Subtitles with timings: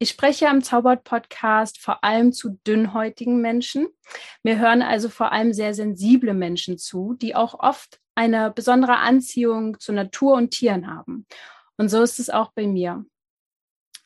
[0.00, 3.88] Ich spreche am Zaubert-Podcast vor allem zu dünnhäutigen Menschen.
[4.44, 9.80] Mir hören also vor allem sehr sensible Menschen zu, die auch oft eine besondere Anziehung
[9.80, 11.26] zu Natur und Tieren haben.
[11.78, 13.06] Und so ist es auch bei mir.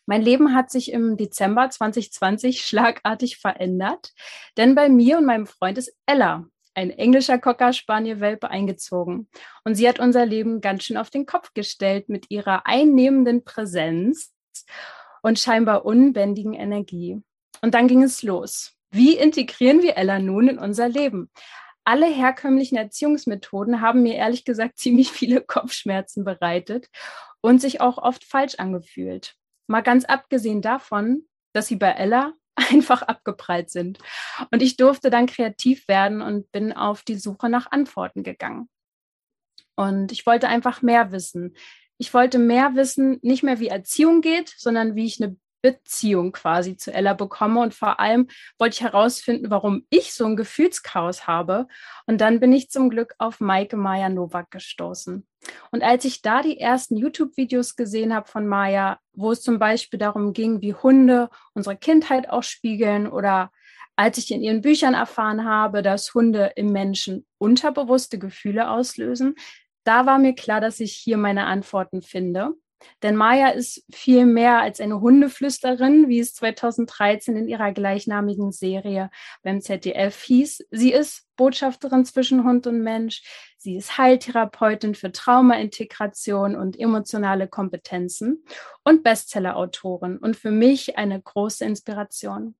[0.06, 4.12] Mein Leben hat sich im Dezember 2020 schlagartig verändert,
[4.56, 9.28] denn bei mir und meinem Freund ist Ella, ein englischer Cocker Spaniel Welpe eingezogen.
[9.64, 14.32] Und sie hat unser Leben ganz schön auf den Kopf gestellt mit ihrer einnehmenden Präsenz
[15.22, 17.22] und scheinbar unbändigen Energie.
[17.62, 18.74] Und dann ging es los.
[18.90, 21.30] Wie integrieren wir Ella nun in unser Leben?
[21.84, 26.88] Alle herkömmlichen Erziehungsmethoden haben mir ehrlich gesagt ziemlich viele Kopfschmerzen bereitet
[27.40, 29.34] und sich auch oft falsch angefühlt.
[29.66, 31.22] Mal ganz abgesehen davon,
[31.54, 33.98] dass sie bei Ella einfach abgeprallt sind.
[34.50, 38.68] Und ich durfte dann kreativ werden und bin auf die Suche nach Antworten gegangen.
[39.74, 41.56] Und ich wollte einfach mehr wissen
[41.98, 46.76] ich wollte mehr wissen, nicht mehr wie Erziehung geht, sondern wie ich eine Beziehung quasi
[46.76, 47.60] zu Ella bekomme.
[47.60, 51.68] Und vor allem wollte ich herausfinden, warum ich so ein Gefühlschaos habe.
[52.06, 55.26] Und dann bin ich zum Glück auf Maike Maya Nowak gestoßen.
[55.70, 59.98] Und als ich da die ersten YouTube-Videos gesehen habe von Maya, wo es zum Beispiel
[59.98, 63.50] darum ging, wie Hunde unsere Kindheit auch spiegeln oder
[63.96, 69.34] als ich in ihren Büchern erfahren habe, dass Hunde im Menschen unterbewusste Gefühle auslösen,
[69.84, 72.54] da war mir klar, dass ich hier meine Antworten finde.
[73.02, 79.10] Denn Maya ist viel mehr als eine Hundeflüsterin, wie es 2013 in ihrer gleichnamigen Serie
[79.42, 80.66] beim ZDF hieß.
[80.70, 83.22] Sie ist Botschafterin zwischen Hund und Mensch.
[83.56, 88.44] Sie ist Heiltherapeutin für Traumaintegration und emotionale Kompetenzen
[88.84, 92.56] und Bestsellerautorin und für mich eine große Inspiration.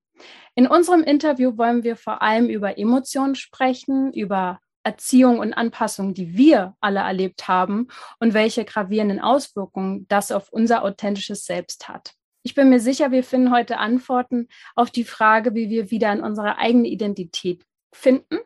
[0.54, 6.36] In unserem Interview wollen wir vor allem über Emotionen sprechen, über Erziehung und Anpassung, die
[6.36, 7.88] wir alle erlebt haben
[8.18, 12.14] und welche gravierenden Auswirkungen das auf unser authentisches Selbst hat.
[12.44, 16.22] Ich bin mir sicher, wir finden heute Antworten auf die Frage, wie wir wieder in
[16.22, 18.38] unsere eigene Identität finden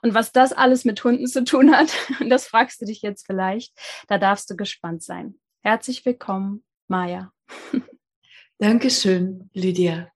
[0.00, 1.92] und was das alles mit Hunden zu tun hat.
[2.20, 3.72] Und das fragst du dich jetzt vielleicht.
[4.06, 5.40] Da darfst du gespannt sein.
[5.62, 7.32] Herzlich willkommen, Maja.
[8.58, 10.12] Dankeschön, Lydia.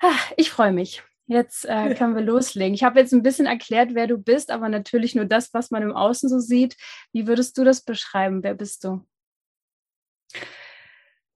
[0.00, 1.02] Ah, ich freue mich.
[1.30, 2.74] Jetzt äh, können wir loslegen.
[2.74, 5.84] Ich habe jetzt ein bisschen erklärt, wer du bist, aber natürlich nur das, was man
[5.84, 6.76] im Außen so sieht.
[7.12, 8.42] Wie würdest du das beschreiben?
[8.42, 9.06] Wer bist du?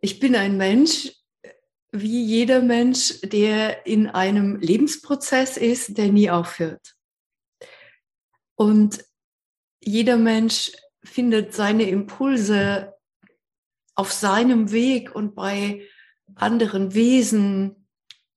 [0.00, 1.12] Ich bin ein Mensch,
[1.93, 6.97] wie jeder Mensch, der in einem Lebensprozess ist, der nie aufhört.
[8.56, 9.05] Und
[9.81, 10.72] jeder Mensch
[11.05, 12.94] findet seine Impulse
[13.94, 15.87] auf seinem Weg und bei
[16.34, 17.87] anderen Wesen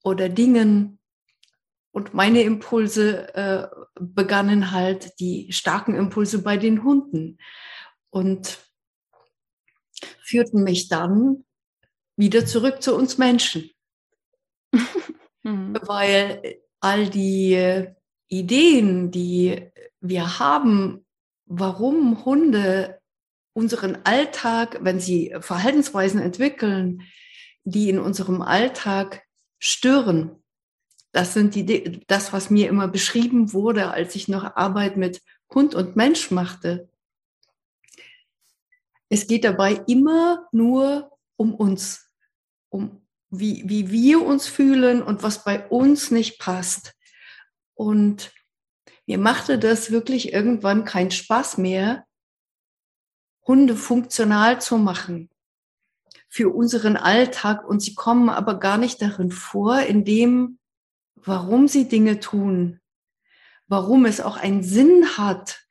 [0.03, 0.97] oder Dingen
[1.97, 3.68] und meine Impulse äh,
[4.00, 7.40] begannen halt die starken Impulse bei den Hunden
[8.12, 8.59] und
[10.22, 11.44] führten mich dann
[12.16, 13.72] wieder zurück zu uns Menschen.
[15.41, 15.75] mhm.
[15.88, 17.88] Weil all die
[18.28, 21.03] Ideen, die wir haben,
[21.47, 23.00] warum Hunde
[23.53, 27.02] unseren Alltag, wenn sie Verhaltensweisen entwickeln,
[27.63, 29.24] die in unserem Alltag
[29.57, 30.44] stören,
[31.17, 35.73] das sind die, das, was mir immer beschrieben wurde, als ich noch Arbeit mit Hund
[35.73, 36.91] und Mensch machte.
[39.09, 42.11] Es geht dabei immer nur um uns,
[42.69, 43.01] um
[43.31, 46.94] wie, wie wir uns fühlen und was bei uns nicht passt.
[47.73, 48.31] Und
[49.07, 52.06] mir machte das wirklich irgendwann keinen Spaß mehr,
[53.47, 55.31] Hunde funktional zu machen
[56.29, 57.67] für unseren Alltag.
[57.67, 60.59] Und sie kommen aber gar nicht darin vor, indem
[61.23, 62.79] warum sie Dinge tun,
[63.67, 65.68] warum es auch einen Sinn hat,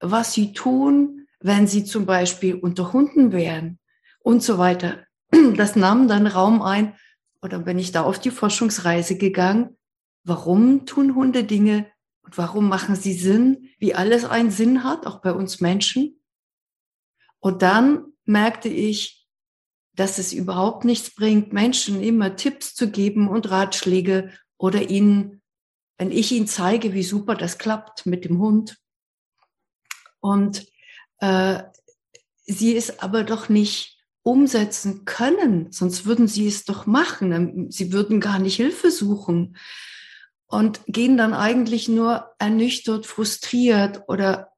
[0.00, 3.78] was sie tun, wenn sie zum Beispiel unter Hunden wären
[4.20, 5.04] und so weiter.
[5.56, 6.94] Das nahm dann Raum ein.
[7.42, 9.76] Oder bin ich da auf die Forschungsreise gegangen.
[10.24, 11.86] Warum tun Hunde Dinge
[12.22, 16.20] und warum machen sie Sinn, wie alles einen Sinn hat, auch bei uns Menschen?
[17.38, 19.28] Und dann merkte ich,
[19.94, 25.42] dass es überhaupt nichts bringt, Menschen immer Tipps zu geben und Ratschläge oder ihnen,
[25.98, 28.76] wenn ich ihnen zeige, wie super das klappt mit dem Hund.
[30.20, 30.66] Und
[31.18, 31.62] äh,
[32.44, 37.70] sie es aber doch nicht umsetzen können, sonst würden sie es doch machen.
[37.70, 39.56] Sie würden gar nicht Hilfe suchen.
[40.48, 44.52] und gehen dann eigentlich nur ernüchtert, frustriert oder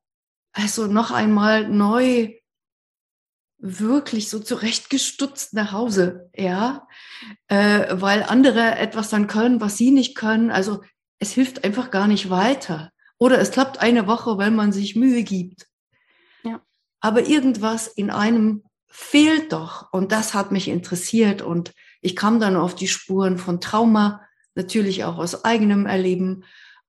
[0.53, 2.38] also noch einmal neu
[3.59, 6.87] wirklich so zurechtgestutzt nach Hause, ja,
[7.49, 10.51] äh, weil andere etwas dann können, was sie nicht können.
[10.51, 10.83] Also
[11.19, 12.93] es hilft einfach gar nicht weiter.
[13.19, 15.67] Oder es klappt eine Woche, weil man sich Mühe gibt.
[16.45, 16.61] Ja.
[17.01, 19.93] Aber irgendwas in einem fehlt doch.
[19.93, 21.43] Und das hat mich interessiert.
[21.43, 24.23] Und ich kam dann auf die Spuren von Trauma,
[24.55, 26.45] natürlich auch aus eigenem Erleben.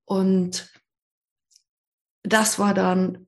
[0.06, 0.72] Und
[2.22, 3.28] das war dann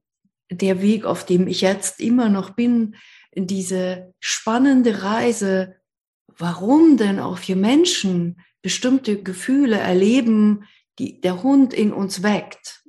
[0.52, 2.96] der Weg, auf dem ich jetzt immer noch bin,
[3.36, 5.76] diese spannende Reise,
[6.38, 10.66] warum denn auch wir Menschen bestimmte Gefühle erleben,
[11.00, 12.84] die der Hund in uns weckt,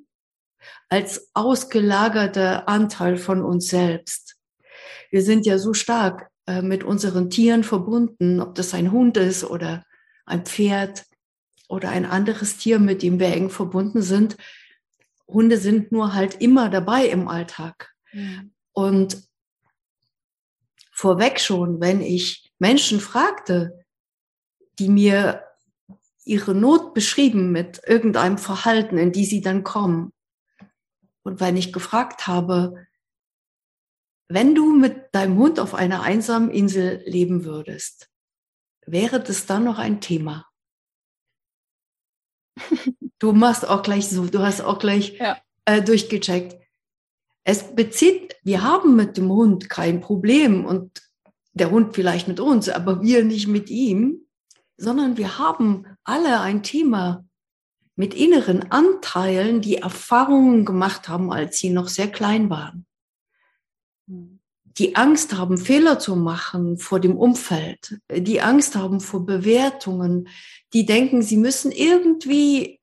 [0.88, 4.36] als ausgelagerter Anteil von uns selbst.
[5.10, 9.44] Wir sind ja so stark äh, mit unseren Tieren verbunden, ob das ein Hund ist
[9.44, 9.84] oder
[10.26, 11.04] ein Pferd
[11.68, 14.36] oder ein anderes Tier, mit dem wir eng verbunden sind.
[15.26, 17.92] Hunde sind nur halt immer dabei im Alltag.
[18.12, 18.52] Mhm.
[18.72, 19.22] Und
[20.92, 23.84] vorweg schon, wenn ich Menschen fragte,
[24.78, 25.44] die mir
[26.24, 30.12] ihre Not beschrieben mit irgendeinem Verhalten, in die sie dann kommen.
[31.24, 32.86] Und wenn ich gefragt habe,
[34.28, 38.08] wenn du mit deinem Hund auf einer einsamen Insel leben würdest,
[38.86, 40.46] wäre das dann noch ein Thema?
[43.18, 45.40] du machst auch gleich so, du hast auch gleich ja.
[45.64, 46.61] äh, durchgecheckt.
[47.44, 51.02] Es bezieht, wir haben mit dem Hund kein Problem und
[51.54, 54.26] der Hund vielleicht mit uns, aber wir nicht mit ihm,
[54.76, 57.24] sondern wir haben alle ein Thema
[57.94, 62.86] mit inneren Anteilen, die Erfahrungen gemacht haben, als sie noch sehr klein waren.
[64.06, 70.28] Die Angst haben, Fehler zu machen vor dem Umfeld, die Angst haben vor Bewertungen,
[70.72, 72.80] die denken, sie müssen irgendwie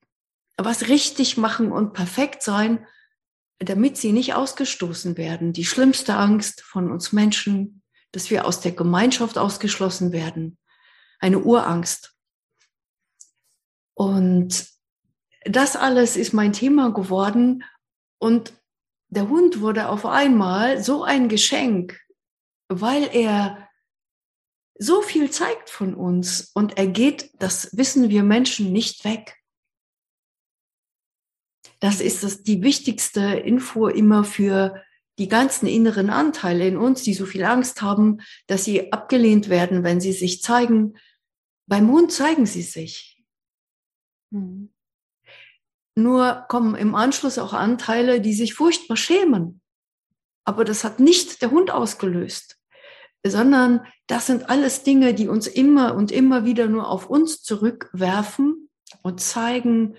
[0.56, 2.86] was richtig machen und perfekt sein,
[3.60, 5.52] damit sie nicht ausgestoßen werden.
[5.52, 10.58] Die schlimmste Angst von uns Menschen, dass wir aus der Gemeinschaft ausgeschlossen werden.
[11.20, 12.14] Eine Urangst.
[13.94, 14.66] Und
[15.44, 17.62] das alles ist mein Thema geworden.
[18.18, 18.54] Und
[19.08, 22.00] der Hund wurde auf einmal so ein Geschenk,
[22.68, 23.68] weil er
[24.78, 29.36] so viel zeigt von uns und er geht, das wissen wir Menschen, nicht weg.
[31.80, 34.82] Das ist das, die wichtigste Info immer für
[35.18, 39.82] die ganzen inneren Anteile in uns, die so viel Angst haben, dass sie abgelehnt werden,
[39.84, 40.96] wenn sie sich zeigen.
[41.66, 43.22] Beim Hund zeigen sie sich.
[44.30, 44.72] Mhm.
[45.96, 49.60] Nur kommen im Anschluss auch Anteile, die sich furchtbar schämen.
[50.44, 52.58] Aber das hat nicht der Hund ausgelöst,
[53.24, 58.70] sondern das sind alles Dinge, die uns immer und immer wieder nur auf uns zurückwerfen
[59.02, 59.96] und zeigen,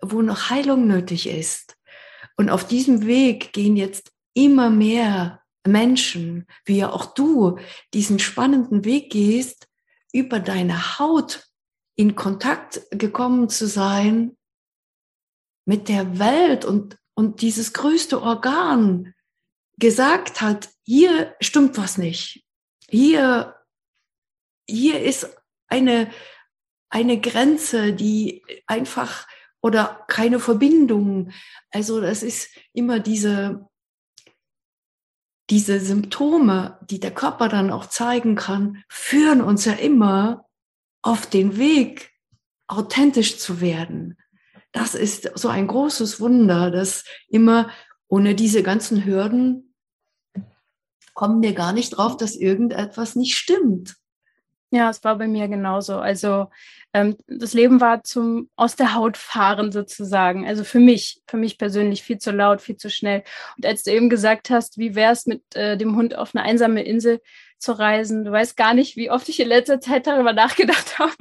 [0.00, 1.76] wo noch Heilung nötig ist.
[2.36, 7.58] Und auf diesem Weg gehen jetzt immer mehr Menschen, wie ja auch du,
[7.94, 9.68] diesen spannenden Weg gehst,
[10.12, 11.48] über deine Haut
[11.96, 14.36] in Kontakt gekommen zu sein
[15.66, 19.14] mit der Welt und, und dieses größte Organ
[19.78, 22.44] gesagt hat, hier stimmt was nicht.
[22.88, 23.54] Hier,
[24.66, 25.36] hier ist
[25.66, 26.10] eine,
[26.88, 29.26] eine Grenze, die einfach
[29.68, 31.30] oder keine Verbindung.
[31.70, 33.68] Also das ist immer diese,
[35.50, 40.46] diese Symptome, die der Körper dann auch zeigen kann, führen uns ja immer
[41.02, 42.12] auf den Weg,
[42.66, 44.16] authentisch zu werden.
[44.72, 47.70] Das ist so ein großes Wunder, dass immer
[48.08, 49.74] ohne diese ganzen Hürden
[51.12, 53.96] kommen wir gar nicht drauf, dass irgendetwas nicht stimmt.
[54.70, 55.96] Ja, es war bei mir genauso.
[55.96, 56.48] Also
[56.94, 60.46] ähm, das Leben war zum aus der Haut fahren sozusagen.
[60.46, 63.24] Also für mich, für mich persönlich viel zu laut, viel zu schnell.
[63.56, 66.44] Und als du eben gesagt hast, wie wäre es mit äh, dem Hund auf eine
[66.44, 67.20] einsame Insel
[67.58, 71.12] zu reisen, du weißt gar nicht, wie oft ich in letzter Zeit darüber nachgedacht habe,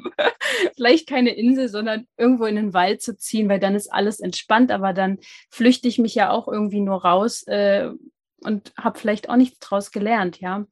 [0.75, 4.71] vielleicht keine Insel, sondern irgendwo in den Wald zu ziehen, weil dann ist alles entspannt,
[4.71, 5.17] aber dann
[5.49, 7.89] flüchte ich mich ja auch irgendwie nur raus äh,
[8.41, 10.65] und habe vielleicht auch nichts draus gelernt, ja.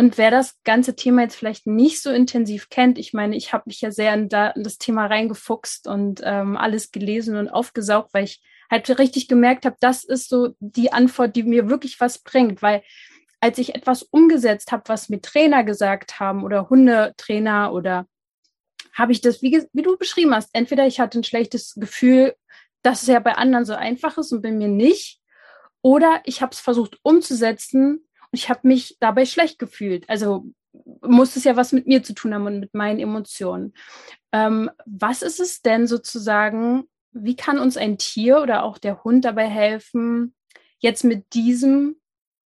[0.00, 3.64] Und wer das ganze Thema jetzt vielleicht nicht so intensiv kennt, ich meine, ich habe
[3.66, 8.14] mich ja sehr in, da, in, das Thema reingefuchst und ähm, alles gelesen und aufgesaugt,
[8.14, 8.40] weil ich
[8.70, 12.84] halt richtig gemerkt habe, das ist so die Antwort, die mir wirklich was bringt, weil
[13.40, 18.06] als ich etwas umgesetzt habe, was mir Trainer gesagt haben oder Hundetrainer oder
[18.92, 22.36] habe ich das, wie, wie du beschrieben hast, entweder ich hatte ein schlechtes Gefühl,
[22.82, 25.20] dass es ja bei anderen so einfach ist und bei mir nicht,
[25.82, 30.08] oder ich habe es versucht umzusetzen und ich habe mich dabei schlecht gefühlt.
[30.08, 30.46] Also
[31.02, 33.74] muss es ja was mit mir zu tun haben und mit meinen Emotionen.
[34.32, 39.24] Ähm, was ist es denn sozusagen, wie kann uns ein Tier oder auch der Hund
[39.24, 40.34] dabei helfen,
[40.78, 41.96] jetzt mit diesem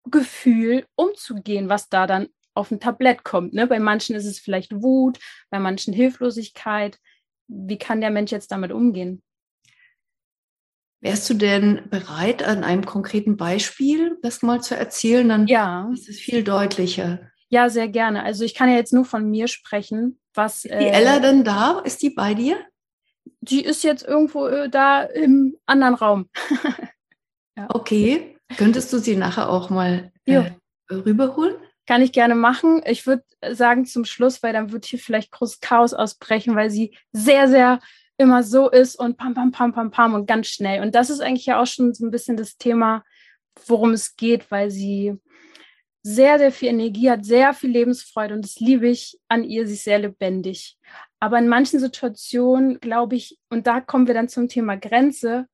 [0.04, 3.54] Gefühl umzugehen, was da dann auf ein Tablett kommt?
[3.54, 3.66] Ne?
[3.66, 5.18] Bei manchen ist es vielleicht Wut,
[5.50, 6.98] bei manchen Hilflosigkeit.
[7.48, 9.22] Wie kann der Mensch jetzt damit umgehen?
[11.02, 15.28] Wärst du denn bereit, an einem konkreten Beispiel das mal zu erzählen?
[15.28, 15.90] Dann ja.
[15.92, 17.20] ist es viel deutlicher.
[17.48, 18.22] Ja, sehr gerne.
[18.22, 20.64] Also ich kann ja jetzt nur von mir sprechen, was.
[20.64, 21.80] Ist die äh, Ella denn da?
[21.80, 22.56] Ist die bei dir?
[23.40, 26.28] Die ist jetzt irgendwo äh, da im anderen Raum.
[27.56, 27.66] ja.
[27.70, 28.36] Okay.
[28.56, 30.50] Könntest du sie nachher auch mal äh,
[30.90, 31.54] rüberholen?
[31.86, 32.82] Kann ich gerne machen.
[32.84, 36.96] Ich würde sagen zum Schluss, weil dann wird hier vielleicht großes Chaos ausbrechen, weil sie
[37.12, 37.80] sehr, sehr
[38.20, 40.82] immer so ist und pam, pam, pam, pam, pam und ganz schnell.
[40.82, 43.02] Und das ist eigentlich ja auch schon so ein bisschen das Thema,
[43.66, 45.16] worum es geht, weil sie
[46.02, 49.74] sehr, sehr viel Energie hat, sehr viel Lebensfreude und das liebe ich an ihr, sie
[49.74, 50.76] ist sehr lebendig.
[51.18, 55.46] Aber in manchen Situationen, glaube ich, und da kommen wir dann zum Thema Grenze,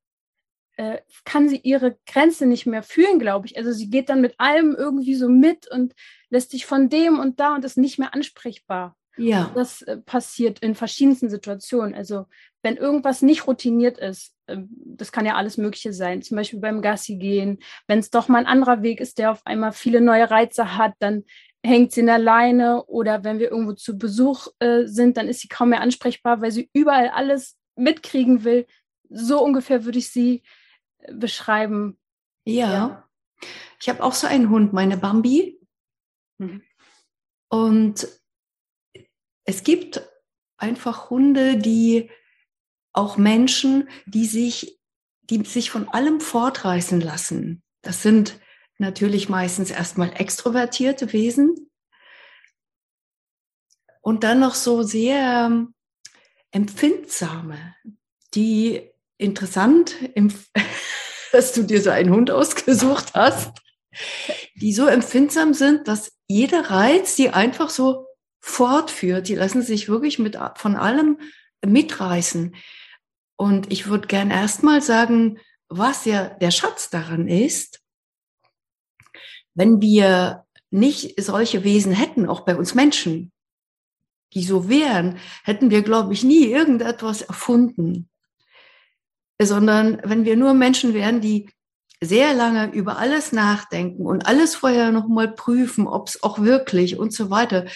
[0.76, 3.56] äh, kann sie ihre Grenze nicht mehr fühlen, glaube ich.
[3.56, 5.94] Also sie geht dann mit allem irgendwie so mit und
[6.30, 8.96] lässt sich von dem und da und ist nicht mehr ansprechbar.
[9.16, 9.50] Ja.
[9.54, 11.94] Das äh, passiert in verschiedensten Situationen.
[11.94, 12.26] Also
[12.62, 16.82] wenn irgendwas nicht routiniert ist, äh, das kann ja alles Mögliche sein, zum Beispiel beim
[16.82, 20.30] Gassi gehen, wenn es doch mal ein anderer Weg ist, der auf einmal viele neue
[20.30, 21.24] Reize hat, dann
[21.64, 25.40] hängt sie in der Leine oder wenn wir irgendwo zu Besuch äh, sind, dann ist
[25.40, 28.66] sie kaum mehr ansprechbar, weil sie überall alles mitkriegen will.
[29.08, 30.42] So ungefähr würde ich sie
[30.98, 31.98] äh, beschreiben.
[32.44, 32.72] Ja.
[32.72, 33.08] ja.
[33.80, 35.60] Ich habe auch so einen Hund, meine Bambi.
[36.38, 36.62] Mhm.
[37.48, 38.08] Und
[39.46, 40.02] es gibt
[40.58, 42.10] einfach Hunde, die
[42.92, 44.80] auch Menschen, die sich,
[45.22, 47.62] die sich von allem fortreißen lassen.
[47.82, 48.40] Das sind
[48.78, 51.70] natürlich meistens erstmal extrovertierte Wesen
[54.00, 55.74] und dann noch so sehr ähm,
[56.50, 57.74] empfindsame,
[58.34, 59.96] die interessant,
[61.32, 63.58] dass du dir so einen Hund ausgesucht hast,
[64.56, 68.05] die so empfindsam sind, dass jeder Reiz die einfach so
[68.46, 69.28] fortführt.
[69.28, 71.18] Die lassen sich wirklich mit, von allem
[71.66, 72.54] mitreißen.
[73.36, 75.38] Und ich würde gern erstmal sagen,
[75.68, 77.82] was ja der Schatz daran ist,
[79.54, 83.32] wenn wir nicht solche Wesen hätten, auch bei uns Menschen,
[84.32, 88.08] die so wären, hätten wir, glaube ich, nie irgendetwas erfunden.
[89.42, 91.50] Sondern wenn wir nur Menschen wären, die
[92.00, 97.12] sehr lange über alles nachdenken und alles vorher nochmal prüfen, ob es auch wirklich und
[97.12, 97.66] so weiter.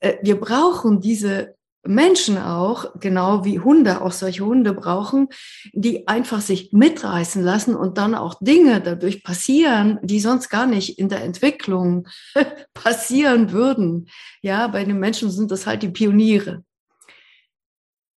[0.00, 1.56] Äh, wir brauchen diese
[1.88, 5.28] Menschen auch, genau wie Hunde auch solche Hunde brauchen,
[5.72, 10.98] die einfach sich mitreißen lassen und dann auch Dinge dadurch passieren, die sonst gar nicht
[10.98, 12.08] in der Entwicklung
[12.74, 14.08] passieren würden.
[14.42, 16.64] Ja, bei den Menschen sind das halt die Pioniere.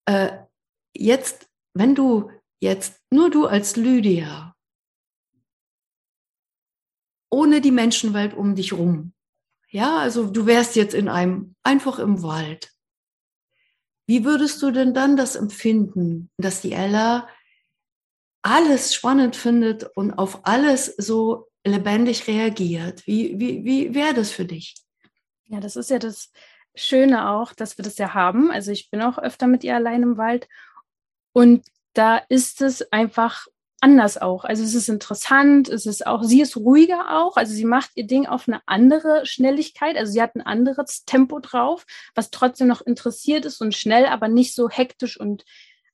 [0.06, 0.32] Äh,
[0.96, 4.56] jetzt, wenn du jetzt nur du als Lydia
[7.30, 9.14] ohne die Menschenwelt um dich rum.
[9.70, 12.72] Ja, also du wärst jetzt in einem, einfach im Wald.
[14.08, 17.28] Wie würdest du denn dann das empfinden, dass die Ella
[18.42, 23.06] alles spannend findet und auf alles so lebendig reagiert?
[23.06, 24.76] Wie, wie, wie wäre das für dich?
[25.46, 26.32] Ja, das ist ja das
[26.74, 28.50] Schöne auch, dass wir das ja haben.
[28.50, 30.48] Also ich bin auch öfter mit ihr allein im Wald
[31.34, 33.48] und da ist es einfach
[33.82, 34.44] anders auch.
[34.44, 38.08] Also es ist interessant, es ist auch, sie ist ruhiger auch, also sie macht ihr
[38.08, 42.82] Ding auf eine andere Schnelligkeit, also sie hat ein anderes Tempo drauf, was trotzdem noch
[42.82, 45.46] interessiert ist und schnell, aber nicht so hektisch und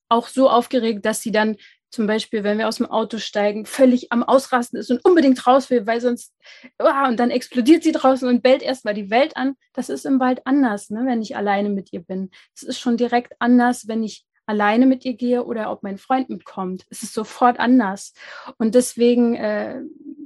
[0.10, 1.58] auch so aufgeregt, dass sie dann
[1.96, 5.70] zum Beispiel, wenn wir aus dem Auto steigen, völlig am Ausrasten ist und unbedingt raus
[5.70, 6.34] will, weil sonst,
[6.78, 9.56] oh, und dann explodiert sie draußen und bellt erst mal die Welt an.
[9.72, 12.32] Das ist im Wald anders, ne, wenn ich alleine mit ihr bin.
[12.54, 16.30] Es ist schon direkt anders, wenn ich alleine mit ihr gehe oder ob mein Freund
[16.30, 16.86] mitkommt.
[16.90, 18.14] Es ist sofort anders.
[18.58, 19.82] Und deswegen äh,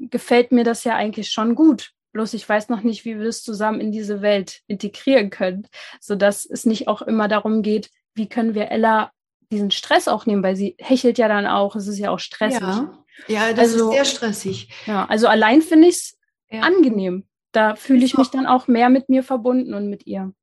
[0.09, 1.91] gefällt mir das ja eigentlich schon gut.
[2.11, 5.67] Bloß ich weiß noch nicht, wie wir es zusammen in diese Welt integrieren können,
[5.99, 9.11] sodass es nicht auch immer darum geht, wie können wir Ella
[9.51, 12.61] diesen Stress auch nehmen, weil sie hechelt ja dann auch, es ist ja auch stressig.
[12.61, 14.69] Ja, ja das also, ist sehr stressig.
[14.85, 16.17] Ja, also allein finde ich es
[16.49, 16.61] ja.
[16.61, 17.27] angenehm.
[17.51, 20.33] Da fühle ich mich dann auch mehr mit mir verbunden und mit ihr.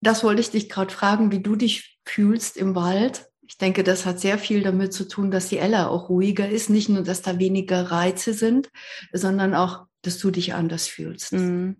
[0.00, 3.30] Das wollte ich dich gerade fragen, wie du dich fühlst im Wald.
[3.46, 6.70] Ich denke, das hat sehr viel damit zu tun, dass die Ella auch ruhiger ist.
[6.70, 8.70] Nicht nur, dass da weniger Reize sind,
[9.12, 11.32] sondern auch, dass du dich anders fühlst.
[11.32, 11.76] Mhm.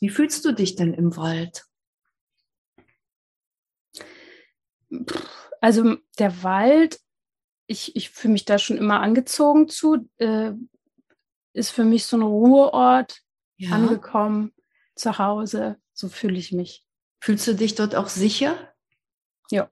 [0.00, 1.64] Wie fühlst du dich denn im Wald?
[5.60, 6.98] Also der Wald,
[7.66, 10.52] ich, ich fühle mich da schon immer angezogen zu, äh,
[11.54, 13.20] ist für mich so ein Ruheort
[13.56, 13.70] ja.
[13.70, 14.52] angekommen
[14.94, 15.76] zu Hause.
[15.92, 16.84] So fühle ich mich.
[17.20, 18.71] Fühlst du dich dort auch sicher?
[19.50, 19.70] Ja.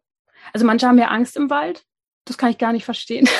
[0.53, 1.85] Also manche haben ja Angst im Wald.
[2.25, 3.29] Das kann ich gar nicht verstehen.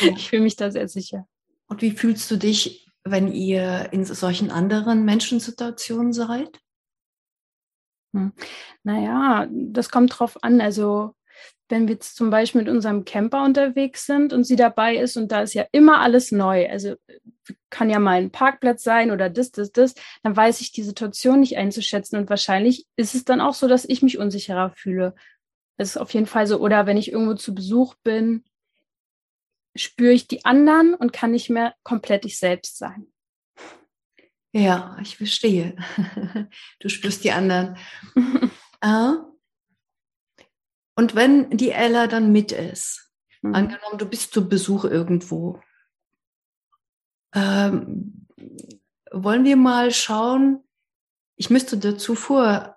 [0.00, 1.26] Ich fühle mich da sehr sicher.
[1.66, 6.58] Und wie fühlst du dich, wenn ihr in solchen anderen Menschensituationen seid?
[8.14, 8.32] Hm.
[8.82, 10.60] Naja, das kommt drauf an.
[10.60, 11.14] Also
[11.68, 15.32] wenn wir jetzt zum Beispiel mit unserem Camper unterwegs sind und sie dabei ist und
[15.32, 16.94] da ist ja immer alles neu, also
[17.70, 21.40] kann ja mal ein Parkplatz sein oder das, das, das, dann weiß ich die Situation
[21.40, 25.14] nicht einzuschätzen und wahrscheinlich ist es dann auch so, dass ich mich unsicherer fühle.
[25.76, 26.58] Das ist auf jeden Fall so.
[26.58, 28.44] Oder wenn ich irgendwo zu Besuch bin,
[29.76, 33.06] spüre ich die anderen und kann nicht mehr komplett ich selbst sein.
[34.52, 35.76] Ja, ich verstehe.
[36.80, 37.76] Du spürst die anderen.
[38.80, 39.16] ah.
[40.96, 43.10] Und wenn die Ella dann mit ist,
[43.42, 43.54] mhm.
[43.54, 45.60] angenommen, du bist zu Besuch irgendwo,
[47.34, 48.28] ähm,
[49.10, 50.62] wollen wir mal schauen,
[51.34, 52.73] ich müsste dazu vor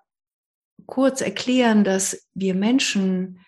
[0.88, 3.40] kurz erklären, dass wir Menschen,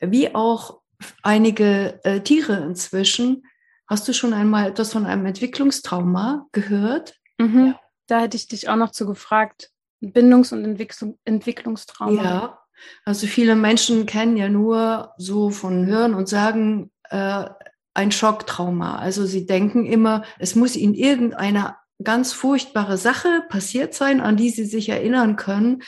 [0.00, 0.80] wie auch
[1.22, 3.46] einige äh, Tiere inzwischen,
[3.86, 7.14] hast du schon einmal etwas von einem Entwicklungstrauma gehört?
[7.38, 7.66] Mhm.
[7.66, 7.80] Ja.
[8.08, 9.70] Da hätte ich dich auch noch zu gefragt.
[10.00, 12.22] Bindungs- und Entwicklung, Entwicklungstrauma.
[12.22, 12.60] Ja,
[13.04, 17.44] also viele Menschen kennen ja nur so von Hören und Sagen äh,
[17.92, 18.98] ein Schocktrauma.
[18.98, 24.50] Also sie denken immer, es muss ihnen irgendeine ganz furchtbare Sache passiert sein, an die
[24.50, 25.82] sie sich erinnern können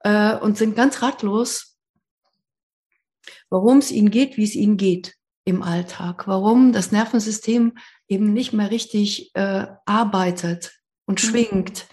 [0.00, 1.76] äh, und sind ganz ratlos,
[3.50, 5.14] warum es ihnen geht, wie es ihnen geht
[5.44, 7.76] im Alltag, warum das Nervensystem
[8.08, 10.72] eben nicht mehr richtig äh, arbeitet
[11.06, 11.28] und mhm.
[11.28, 11.86] schwingt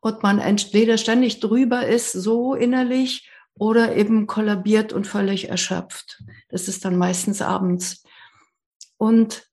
[0.00, 3.28] und man entweder ständig drüber ist, so innerlich,
[3.58, 6.22] oder eben kollabiert und völlig erschöpft.
[6.48, 8.04] Das ist dann meistens abends.
[8.98, 9.48] Und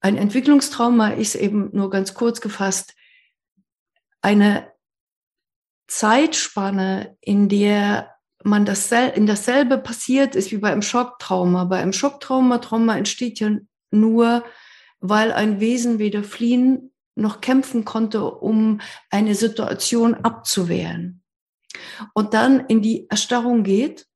[0.00, 2.94] ein Entwicklungstrauma ist eben nur ganz kurz gefasst
[4.20, 4.70] eine
[5.88, 8.14] Zeitspanne, in der
[8.44, 11.64] man das in dasselbe passiert ist wie bei einem Schocktrauma.
[11.64, 13.50] Bei einem Schocktrauma, Trauma entsteht ja
[13.90, 14.44] nur,
[15.00, 21.22] weil ein Wesen weder fliehen noch kämpfen konnte, um eine Situation abzuwehren
[22.14, 24.06] und dann in die Erstarrung geht.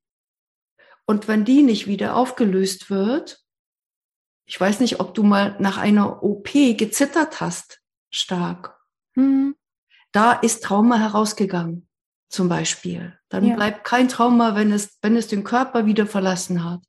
[1.05, 3.43] Und wenn die nicht wieder aufgelöst wird,
[4.45, 8.79] ich weiß nicht, ob du mal nach einer OP gezittert hast, stark.
[9.15, 9.55] Mhm.
[10.13, 11.87] Da ist Trauma herausgegangen,
[12.29, 13.17] zum Beispiel.
[13.29, 13.55] Dann ja.
[13.55, 16.81] bleibt kein Trauma, wenn es, wenn es den Körper wieder verlassen hat.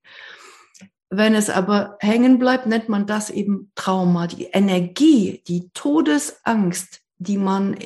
[1.08, 4.26] Wenn es aber hängen bleibt, nennt man das eben Trauma.
[4.26, 7.76] Die Energie, die Todesangst, die man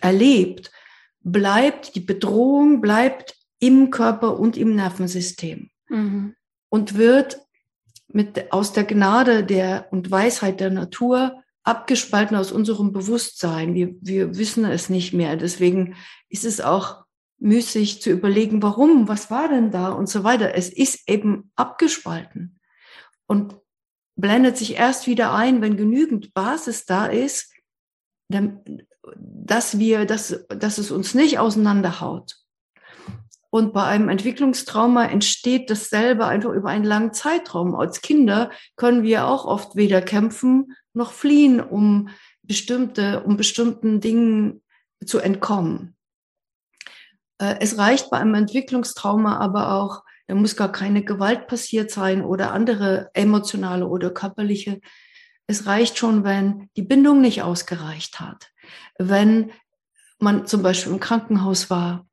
[0.00, 0.70] erlebt,
[1.20, 6.36] bleibt, die Bedrohung bleibt im Körper und im Nervensystem mhm.
[6.68, 7.40] und wird
[8.08, 13.74] mit, aus der Gnade der und Weisheit der Natur abgespalten aus unserem Bewusstsein.
[13.74, 15.36] Wir, wir wissen es nicht mehr.
[15.36, 15.96] Deswegen
[16.28, 17.04] ist es auch
[17.38, 20.54] müßig zu überlegen, warum, was war denn da und so weiter.
[20.54, 22.60] Es ist eben abgespalten
[23.26, 23.56] und
[24.16, 27.52] blendet sich erst wieder ein, wenn genügend Basis da ist,
[29.16, 32.36] dass wir, dass, dass es uns nicht auseinanderhaut.
[33.54, 37.76] Und bei einem Entwicklungstrauma entsteht dasselbe einfach über einen langen Zeitraum.
[37.76, 42.08] Als Kinder können wir auch oft weder kämpfen noch fliehen, um
[42.42, 44.60] bestimmte, um bestimmten Dingen
[45.06, 45.94] zu entkommen.
[47.38, 52.24] Äh, es reicht bei einem Entwicklungstrauma aber auch, da muss gar keine Gewalt passiert sein
[52.24, 54.80] oder andere emotionale oder körperliche.
[55.46, 58.50] Es reicht schon, wenn die Bindung nicht ausgereicht hat
[58.98, 59.52] wenn
[60.18, 62.06] man zum Beispiel im Krankenhaus war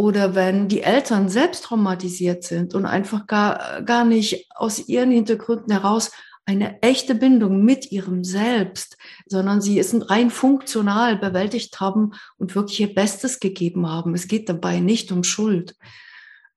[0.00, 5.70] oder wenn die Eltern selbst traumatisiert sind und einfach gar, gar nicht aus ihren Hintergründen
[5.70, 6.10] heraus
[6.46, 12.80] eine echte Bindung mit ihrem Selbst, sondern sie es rein funktional bewältigt haben und wirklich
[12.80, 14.14] ihr Bestes gegeben haben.
[14.14, 15.76] Es geht dabei nicht um Schuld.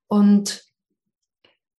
[0.06, 0.64] Und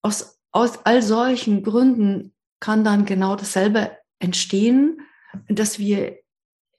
[0.04, 5.02] aus, aus all solchen Gründen kann dann genau dasselbe entstehen,
[5.48, 6.20] dass wir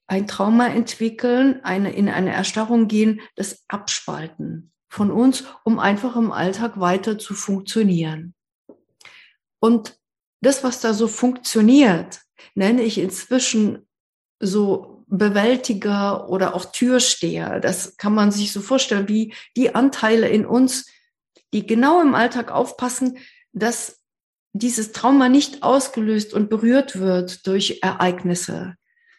[0.07, 6.33] ein Trauma entwickeln, eine, in eine Erstarrung gehen, das Abspalten von uns, um einfach im
[6.33, 8.35] Alltag weiter zu funktionieren.
[9.61, 9.99] Und
[10.41, 12.23] das, was da so funktioniert,
[12.55, 13.87] nenne ich inzwischen
[14.41, 17.61] so Bewältiger oder auch Türsteher.
[17.61, 20.87] Das kann man sich so vorstellen, wie die Anteile in uns,
[21.53, 23.19] die genau im Alltag aufpassen,
[23.53, 24.01] dass
[24.53, 28.77] dieses Trauma nicht ausgelöst und berührt wird durch Ereignisse,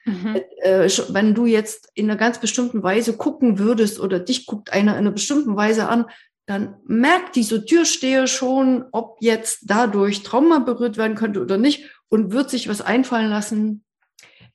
[0.08, 0.42] Mhm.
[0.62, 4.94] Äh, wenn du jetzt in einer ganz bestimmten Weise gucken würdest oder dich guckt einer
[4.94, 6.06] in einer bestimmten Weise an,
[6.46, 12.32] dann merkt diese Türsteher schon, ob jetzt dadurch Trauma berührt werden könnte oder nicht und
[12.32, 13.84] wird sich was einfallen lassen,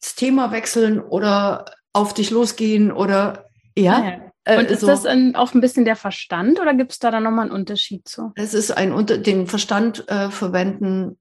[0.00, 4.04] das Thema wechseln oder auf dich losgehen oder ja.
[4.04, 4.32] Ja.
[4.44, 4.86] Äh, Und ist so.
[4.86, 8.08] das ein, auch ein bisschen der Verstand oder gibt es da dann nochmal einen Unterschied
[8.08, 8.32] zu?
[8.36, 11.18] Es ist ein unter den Verstand äh, verwenden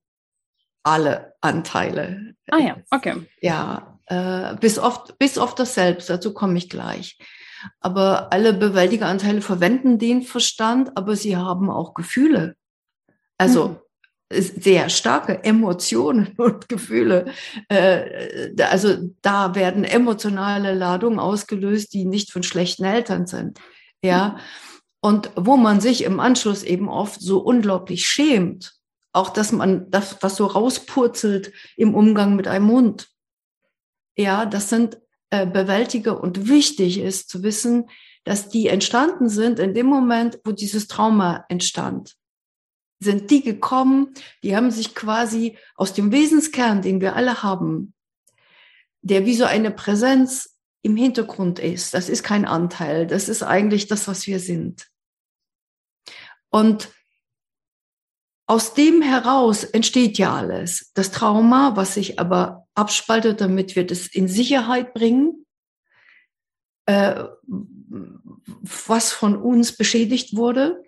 [0.83, 2.33] alle Anteile.
[2.49, 3.27] Ah ja, okay.
[3.41, 6.09] Ja, äh, bis oft bis auf das Selbst.
[6.09, 7.17] Dazu komme ich gleich.
[7.79, 12.55] Aber alle Bewältigeranteile verwenden den Verstand, aber sie haben auch Gefühle.
[13.37, 13.77] Also mhm
[14.33, 17.25] sehr starke Emotionen und Gefühle.
[17.69, 23.59] Äh, also da werden emotionale Ladungen ausgelöst, die nicht von schlechten Eltern sind.
[24.03, 24.37] Ja.
[25.01, 28.73] Und wo man sich im Anschluss eben oft so unglaublich schämt,
[29.13, 33.09] auch dass man das, was so rauspurzelt im Umgang mit einem Hund.
[34.15, 37.89] Ja, das sind äh, Bewältiger und wichtig ist zu wissen,
[38.23, 42.15] dass die entstanden sind in dem Moment, wo dieses Trauma entstand
[43.01, 47.93] sind die gekommen, die haben sich quasi aus dem Wesenskern, den wir alle haben,
[49.01, 51.93] der wie so eine Präsenz im Hintergrund ist.
[51.95, 54.87] Das ist kein Anteil, das ist eigentlich das, was wir sind.
[56.49, 56.93] Und
[58.45, 60.91] aus dem heraus entsteht ja alles.
[60.93, 65.45] Das Trauma, was sich aber abspaltet, damit wir das in Sicherheit bringen,
[66.85, 67.25] äh,
[68.61, 70.83] was von uns beschädigt wurde,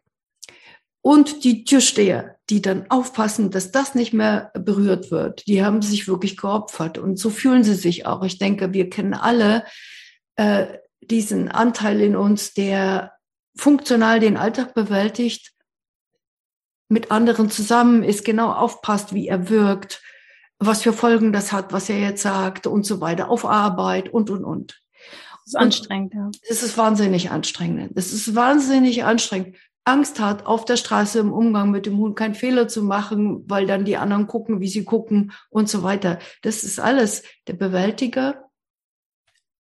[1.05, 6.07] und die Türsteher, die dann aufpassen, dass das nicht mehr berührt wird, die haben sich
[6.07, 6.97] wirklich geopfert.
[6.97, 8.23] Und so fühlen sie sich auch.
[8.23, 9.65] Ich denke, wir kennen alle
[10.37, 13.11] äh, diesen Anteil in uns, der
[13.57, 15.51] funktional den Alltag bewältigt,
[16.87, 20.01] mit anderen zusammen ist, genau aufpasst, wie er wirkt,
[20.65, 24.29] was für Folgen das hat, was er jetzt sagt und so weiter, auf Arbeit und,
[24.29, 24.81] und, und.
[25.45, 26.31] Das ist anstrengend, ja.
[26.49, 27.91] Es ist wahnsinnig anstrengend.
[27.95, 29.57] Es ist wahnsinnig anstrengend.
[29.85, 33.65] Angst hat, auf der Straße im Umgang mit dem Hund keinen Fehler zu machen, weil
[33.65, 36.19] dann die anderen gucken, wie sie gucken und so weiter.
[36.41, 38.49] Das ist alles der Bewältiger.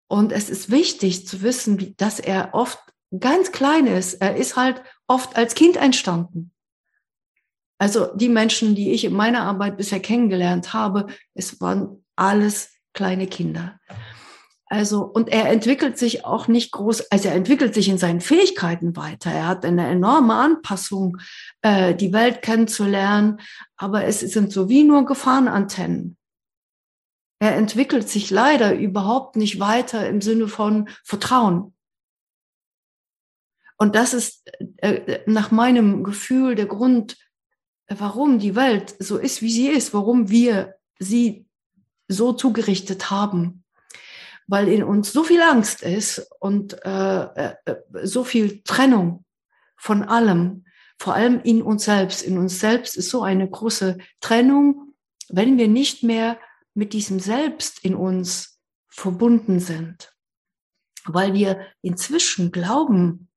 [0.07, 2.79] Und es ist wichtig zu wissen, dass er oft
[3.19, 4.15] ganz klein ist.
[4.15, 6.51] Er ist halt oft als Kind entstanden.
[7.77, 13.27] Also die Menschen, die ich in meiner Arbeit bisher kennengelernt habe, es waren alles kleine
[13.27, 13.79] Kinder.
[14.73, 18.95] Also, und er entwickelt sich auch nicht groß, also er entwickelt sich in seinen Fähigkeiten
[18.95, 19.31] weiter.
[19.31, 21.17] Er hat eine enorme Anpassung,
[21.61, 23.39] äh, die Welt kennenzulernen,
[23.77, 26.17] aber es sind so wie nur Gefahrenantennen.
[27.39, 31.75] Er entwickelt sich leider überhaupt nicht weiter im Sinne von Vertrauen.
[33.77, 37.17] Und das ist äh, nach meinem Gefühl der Grund,
[37.99, 41.45] warum die Welt so ist, wie sie ist, warum wir sie
[42.07, 43.63] so zugerichtet haben
[44.47, 47.55] weil in uns so viel Angst ist und äh, äh,
[48.03, 49.25] so viel Trennung
[49.77, 50.65] von allem,
[50.99, 52.21] vor allem in uns selbst.
[52.21, 54.93] In uns selbst ist so eine große Trennung,
[55.29, 56.39] wenn wir nicht mehr
[56.73, 60.13] mit diesem Selbst in uns verbunden sind,
[61.05, 63.29] weil wir inzwischen glauben,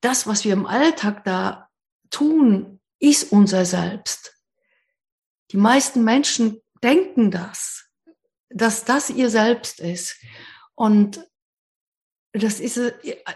[0.00, 1.68] das, was wir im Alltag da
[2.10, 2.71] tun,
[3.02, 4.34] ist unser Selbst.
[5.50, 7.82] Die meisten Menschen denken das
[8.54, 10.16] dass das ihr Selbst ist.
[10.74, 11.26] Und
[12.32, 12.78] das ist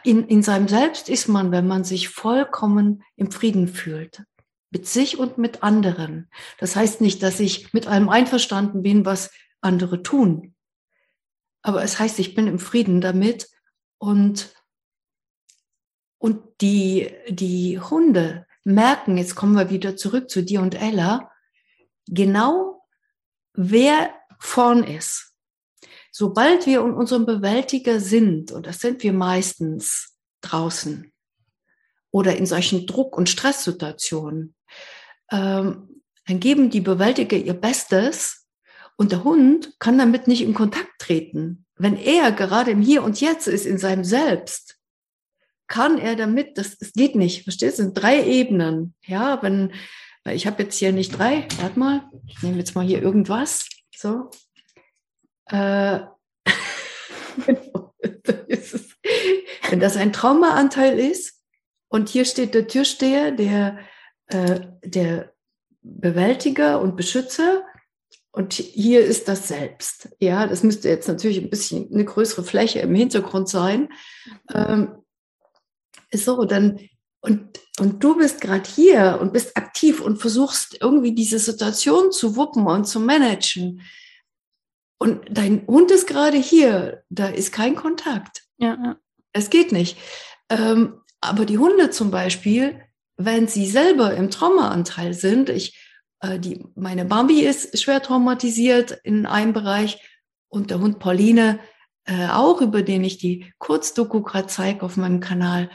[0.04, 4.24] in, in seinem Selbst ist man, wenn man sich vollkommen im Frieden fühlt.
[4.70, 6.28] Mit sich und mit anderen.
[6.58, 10.54] Das heißt nicht, dass ich mit allem einverstanden bin, was andere tun.
[11.62, 13.48] Aber es heißt, ich bin im Frieden damit
[13.98, 14.54] und,
[16.18, 21.30] und die, die Hunde merken, jetzt kommen wir wieder zurück zu dir und Ella,
[22.08, 22.84] genau
[23.54, 25.32] wer vorn ist.
[26.10, 31.12] Sobald wir in unserem Bewältiger sind, und das sind wir meistens draußen
[32.10, 34.54] oder in solchen Druck- und Stresssituationen,
[35.30, 38.48] ähm, dann geben die Bewältiger ihr Bestes
[38.96, 41.66] und der Hund kann damit nicht in Kontakt treten.
[41.76, 44.75] Wenn er gerade im Hier und Jetzt ist, in seinem Selbst,
[45.66, 48.94] kann er damit, das, das geht nicht, verstehst du, sind drei Ebenen.
[49.04, 49.72] Ja, wenn,
[50.28, 53.68] ich habe jetzt hier nicht drei, warte mal, ich nehme jetzt mal hier irgendwas.
[53.94, 54.30] So.
[55.46, 56.00] Äh,
[59.70, 61.42] wenn das ein Traumaanteil ist
[61.88, 63.78] und hier steht der Türsteher, der,
[64.26, 65.32] äh, der
[65.82, 67.64] Bewältiger und Beschützer
[68.32, 70.10] und hier ist das Selbst.
[70.20, 73.88] Ja, das müsste jetzt natürlich ein bisschen eine größere Fläche im Hintergrund sein.
[74.52, 74.96] Ähm,
[76.12, 76.78] so, dann
[77.20, 82.36] und, und du bist gerade hier und bist aktiv und versuchst irgendwie diese Situation zu
[82.36, 83.82] wuppen und zu managen.
[84.98, 88.44] Und dein Hund ist gerade hier, da ist kein Kontakt.
[88.58, 88.96] Ja, ja.
[89.32, 89.98] Es geht nicht.
[90.48, 92.80] Ähm, aber die Hunde zum Beispiel,
[93.16, 95.76] wenn sie selber im Traumaanteil sind, ich,
[96.20, 100.00] äh, die, meine Bambi ist schwer traumatisiert in einem Bereich
[100.48, 101.58] und der Hund Pauline
[102.04, 105.70] äh, auch, über den ich die Kurzdoku gerade zeige auf meinem Kanal.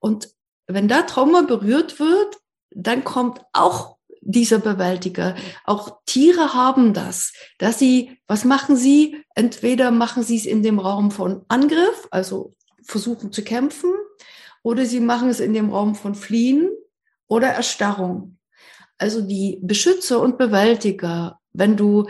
[0.00, 0.30] Und
[0.66, 2.38] wenn da Trauma berührt wird,
[2.70, 5.34] dann kommt auch dieser Bewältiger.
[5.64, 9.24] Auch Tiere haben das, dass sie, was machen sie?
[9.34, 13.92] Entweder machen sie es in dem Raum von Angriff, also versuchen zu kämpfen,
[14.62, 16.70] oder sie machen es in dem Raum von Fliehen
[17.28, 18.38] oder Erstarrung.
[18.98, 22.08] Also die Beschützer und Bewältiger, wenn du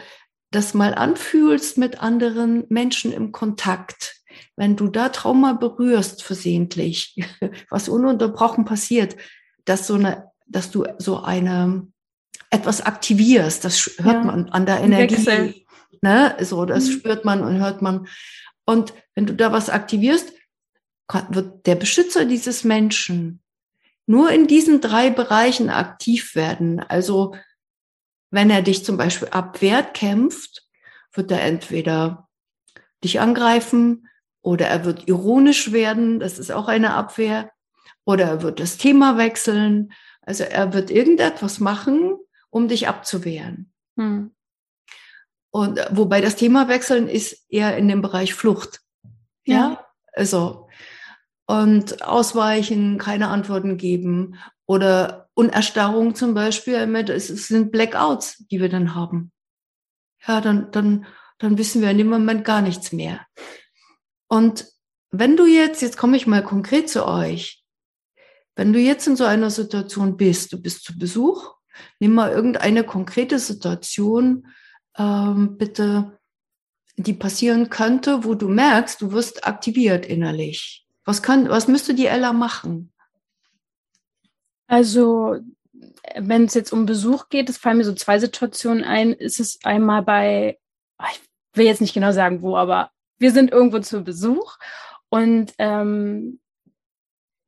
[0.51, 4.20] das mal anfühlst mit anderen Menschen im Kontakt,
[4.61, 7.17] wenn du da Trauma berührst versehentlich,
[7.71, 9.17] was ununterbrochen passiert,
[9.65, 11.87] dass so eine, dass du so eine
[12.51, 14.23] etwas aktivierst, das hört ja.
[14.23, 15.65] man an der Energie.
[16.03, 16.37] Ne?
[16.43, 16.93] So, das mhm.
[16.93, 18.07] spürt man und hört man.
[18.67, 20.31] Und wenn du da was aktivierst,
[21.31, 23.41] wird der Beschützer dieses Menschen
[24.05, 26.81] nur in diesen drei Bereichen aktiv werden.
[26.81, 27.35] Also
[28.31, 30.69] wenn er dich zum Beispiel abwehrt, kämpft,
[31.15, 32.29] wird er entweder
[33.03, 34.07] dich angreifen
[34.43, 37.51] oder er wird ironisch werden, das ist auch eine Abwehr,
[38.05, 39.93] oder er wird das Thema wechseln.
[40.23, 42.19] Also er wird irgendetwas machen,
[42.51, 43.73] um dich abzuwehren.
[43.97, 44.33] Hm.
[45.51, 48.81] Und äh, wobei das Thema wechseln ist eher in dem Bereich Flucht.
[49.45, 49.87] Ja, ja?
[50.13, 50.69] also
[51.47, 56.75] und ausweichen, keine Antworten geben oder Unerstarrung zum Beispiel,
[57.09, 59.33] es sind Blackouts, die wir dann haben.
[60.29, 61.07] Ja, dann, dann,
[61.39, 63.27] dann wissen wir in dem Moment gar nichts mehr.
[64.31, 64.67] Und
[65.11, 67.65] wenn du jetzt, jetzt komme ich mal konkret zu euch,
[68.55, 71.57] wenn du jetzt in so einer Situation bist, du bist zu Besuch,
[71.99, 74.47] nimm mal irgendeine konkrete Situation,
[74.97, 76.19] ähm, bitte,
[76.97, 80.87] die passieren könnte, wo du merkst, du wirst aktiviert innerlich.
[81.05, 82.93] Was, kann, was müsste die Ella machen?
[84.69, 85.39] Also,
[86.17, 89.13] wenn es jetzt um Besuch geht, es fallen mir so zwei Situationen ein.
[89.13, 90.59] Ist es einmal bei,
[90.99, 91.21] ah, ich
[91.55, 94.57] will jetzt nicht genau sagen, wo, aber wir sind irgendwo zu Besuch
[95.11, 96.41] und ähm,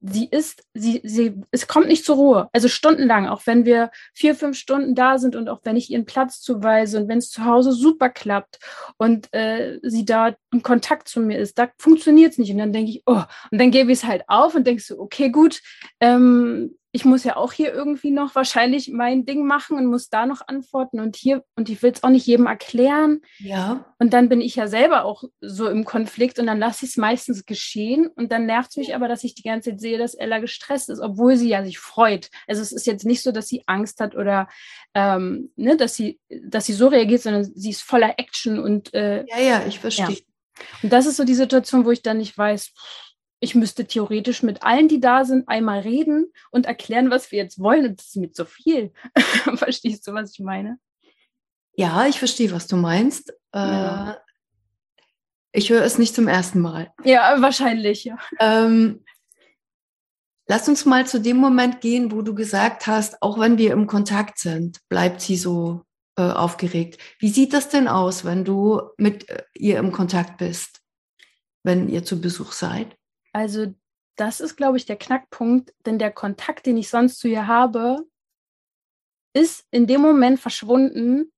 [0.03, 2.49] sie ist, sie, sie, es kommt nicht zur Ruhe.
[2.53, 6.05] Also stundenlang, auch wenn wir vier, fünf Stunden da sind und auch wenn ich ihren
[6.05, 8.59] Platz zuweise und wenn es zu Hause super klappt
[8.97, 12.51] und äh, sie da in Kontakt zu mir ist, da funktioniert es nicht.
[12.51, 14.99] Und dann denke ich, oh, und dann gebe ich es halt auf und denke so,
[14.99, 15.61] okay, gut,
[16.01, 20.27] ähm, ich muss ja auch hier irgendwie noch wahrscheinlich mein Ding machen und muss da
[20.27, 23.23] noch antworten und hier, und ich will es auch nicht jedem erklären.
[23.39, 23.87] Ja.
[23.99, 26.97] Und dann bin ich ja selber auch so im Konflikt und dann lasse ich es
[26.99, 28.09] meistens geschehen.
[28.09, 30.91] Und dann nervt es mich aber, dass ich die ganze Zeit sehe, dass Ella gestresst
[30.91, 32.29] ist, obwohl sie ja sich freut.
[32.47, 34.49] Also es ist jetzt nicht so, dass sie Angst hat oder
[34.93, 39.25] ähm, ne, dass sie, dass sie so reagiert, sondern sie ist voller Action und äh,
[39.29, 40.11] ja, ja, ich verstehe.
[40.11, 40.17] Ja.
[40.83, 43.12] Und das ist so die Situation, wo ich dann nicht weiß, pff,
[43.43, 47.59] ich müsste theoretisch mit allen, die da sind, einmal reden und erklären, was wir jetzt
[47.59, 47.87] wollen.
[47.87, 48.93] Und das ist mir zu viel.
[49.57, 50.79] Verstehst du, was ich meine?
[51.75, 53.31] Ja, ich verstehe, was du meinst.
[53.53, 54.13] Äh, ja.
[54.13, 54.17] Äh,
[55.51, 56.93] ich höre es nicht zum ersten Mal.
[57.03, 58.17] Ja, wahrscheinlich, ja.
[58.39, 59.05] Ähm,
[60.47, 63.89] lass uns mal zu dem Moment gehen, wo du gesagt hast, auch wenn wir im
[63.89, 65.83] Kontakt sind, bleibt sie so
[66.17, 67.01] äh, aufgeregt.
[67.19, 70.81] Wie sieht das denn aus, wenn du mit äh, ihr im Kontakt bist,
[71.65, 72.97] wenn ihr zu Besuch seid?
[73.33, 73.75] Also
[74.17, 78.07] das ist, glaube ich, der Knackpunkt, denn der Kontakt, den ich sonst zu ihr habe,
[79.35, 81.33] ist in dem Moment verschwunden,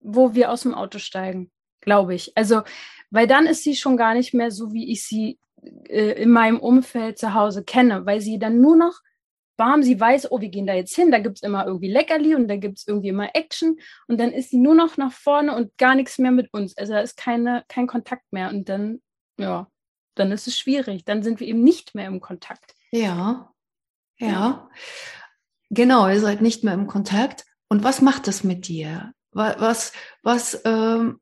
[0.00, 2.36] wo wir aus dem Auto steigen, glaube ich.
[2.36, 2.62] Also,
[3.10, 5.38] weil dann ist sie schon gar nicht mehr so, wie ich sie
[5.88, 9.00] äh, in meinem Umfeld zu Hause kenne, weil sie dann nur noch
[9.56, 12.34] warm, sie weiß, oh, wir gehen da jetzt hin, da gibt es immer irgendwie Leckerli
[12.34, 15.54] und da gibt es irgendwie immer Action und dann ist sie nur noch nach vorne
[15.54, 16.76] und gar nichts mehr mit uns.
[16.76, 19.00] Also da ist keine, kein Kontakt mehr und dann,
[19.36, 19.68] ja,
[20.18, 21.04] dann ist es schwierig.
[21.04, 22.74] Dann sind wir eben nicht mehr im Kontakt.
[22.90, 23.52] Ja,
[24.18, 24.68] ja.
[25.70, 27.44] Genau, ihr seid nicht mehr im Kontakt.
[27.68, 29.12] Und was macht das mit dir?
[29.32, 31.20] Was, was, ähm,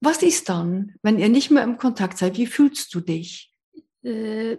[0.00, 2.36] was ist dann, wenn ihr nicht mehr im Kontakt seid?
[2.36, 3.52] Wie fühlst du dich?
[4.02, 4.58] Äh,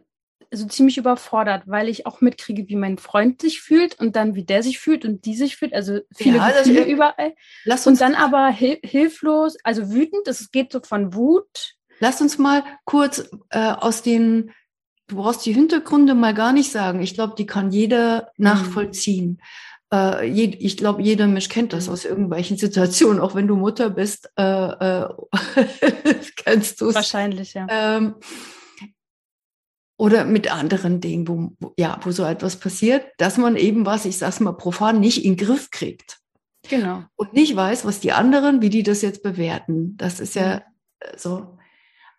[0.51, 4.45] also ziemlich überfordert, weil ich auch mitkriege, wie mein Freund sich fühlt und dann wie
[4.45, 5.73] der sich fühlt und die sich fühlt.
[5.73, 7.35] Also viele ja, Gefühle überall.
[7.65, 10.27] Lass uns und dann aber hil hilflos, also wütend.
[10.27, 14.51] Es geht so von Wut Lass uns mal kurz äh, aus den,
[15.07, 17.01] du brauchst die Hintergründe mal gar nicht sagen.
[17.01, 18.43] Ich glaube, die kann jeder mhm.
[18.43, 19.41] nachvollziehen.
[19.91, 21.93] Äh, je, ich glaube, jeder Mensch kennt das mhm.
[21.93, 25.09] aus irgendwelchen Situationen, auch wenn du Mutter bist, äh, äh,
[26.35, 26.95] kennst du es.
[26.95, 27.67] Wahrscheinlich, ja.
[27.69, 28.15] Ähm,
[29.97, 34.05] oder mit anderen Dingen, wo, wo, ja, wo so etwas passiert, dass man eben was,
[34.05, 36.19] ich sag's mal profan, nicht in den Griff kriegt.
[36.69, 37.03] Genau.
[37.17, 39.97] Und nicht weiß, was die anderen, wie die das jetzt bewerten.
[39.97, 41.17] Das ist ja mhm.
[41.17, 41.58] so.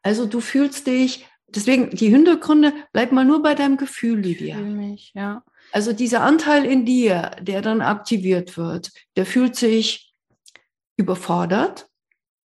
[0.03, 4.59] Also du fühlst dich, deswegen die Hintergründe, bleib mal nur bei deinem Gefühl, Lydia.
[4.59, 5.45] Ich mich, ja.
[5.73, 10.15] Also dieser Anteil in dir, der dann aktiviert wird, der fühlt sich
[10.97, 11.91] überfordert,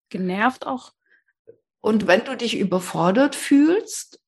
[0.09, 0.93] Genervt auch.
[1.81, 4.21] Und wenn du dich überfordert fühlst,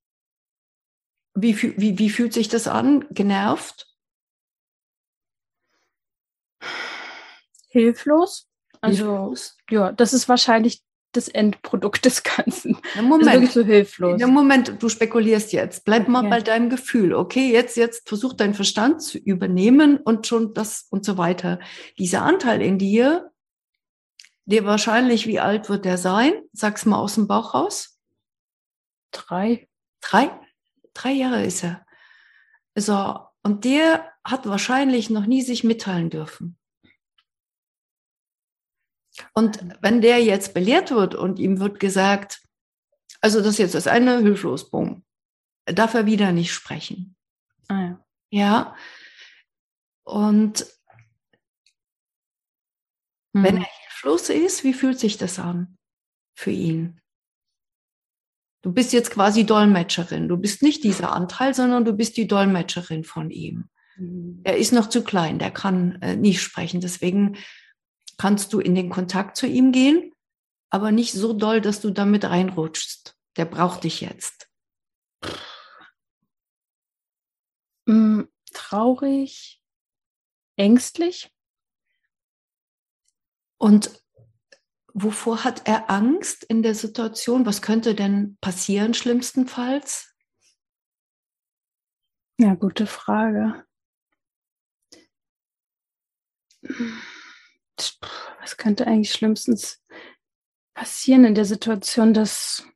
[1.34, 3.08] wie, wie, wie fühlt sich das an?
[3.12, 3.88] Genervt?
[7.70, 8.48] Hilflos.
[8.82, 9.58] Also, Hilflos.
[9.70, 12.78] ja, das ist wahrscheinlich das Endprodukt des Ganzen.
[12.96, 13.28] Na, Moment.
[13.28, 14.18] Das ist so hilflos.
[14.20, 15.86] Na, Moment, du spekulierst jetzt.
[15.86, 16.30] Bleib mal okay.
[16.30, 17.14] bei deinem Gefühl.
[17.14, 21.60] Okay, jetzt, jetzt versuch deinen Verstand zu übernehmen und schon das und so weiter.
[21.98, 23.32] Dieser Anteil in dir,
[24.46, 26.34] der wahrscheinlich, wie alt wird der sein?
[26.54, 28.00] Sag's mal aus dem Bauch raus.
[29.12, 29.68] Drei.
[30.02, 30.30] Drei?
[30.94, 31.86] Drei Jahre ist er.
[32.76, 36.57] So, und der hat wahrscheinlich noch nie sich mitteilen dürfen.
[39.34, 42.42] Und wenn der jetzt belehrt wird und ihm wird gesagt,
[43.22, 45.04] also das jetzt ist eine hilflos, bumm,
[45.66, 47.16] darf er wieder nicht sprechen.
[47.68, 48.00] Ah, ja.
[48.30, 48.76] ja.
[50.04, 50.66] Und
[53.34, 53.44] mhm.
[53.44, 55.78] wenn er hilflos ist, wie fühlt sich das an
[56.36, 57.02] für ihn?
[58.62, 60.28] Du bist jetzt quasi Dolmetscherin.
[60.28, 63.70] Du bist nicht dieser Anteil, sondern du bist die Dolmetscherin von ihm.
[63.98, 64.42] Mhm.
[64.44, 66.82] Er ist noch zu klein, der kann äh, nicht sprechen.
[66.82, 67.38] Deswegen
[68.18, 70.14] kannst du in den Kontakt zu ihm gehen,
[70.70, 73.18] aber nicht so doll, dass du damit reinrutschst.
[73.38, 74.50] Der braucht dich jetzt.
[77.86, 79.62] Mm, traurig,
[80.58, 81.32] ängstlich.
[83.60, 84.04] Und
[84.94, 87.46] wovor hat er Angst in der Situation?
[87.46, 90.14] Was könnte denn passieren, schlimmstenfalls?
[92.40, 93.68] Ja, gute Frage
[98.42, 99.84] was könnte eigentlich schlimmstens
[100.74, 102.68] passieren in der Situation, dass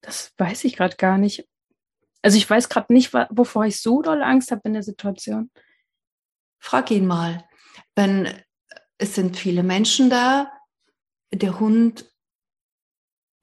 [0.00, 1.48] das weiß ich gerade gar nicht.
[2.22, 5.50] Also ich weiß gerade nicht, wovor ich so doll Angst habe in der Situation.
[6.58, 7.46] Frag ihn mal.
[7.94, 8.28] Wenn
[8.98, 10.50] es sind viele Menschen da,
[11.32, 12.10] der Hund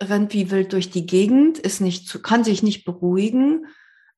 [0.02, 3.68] rennt wie wild durch die Gegend, ist nicht kann sich nicht beruhigen.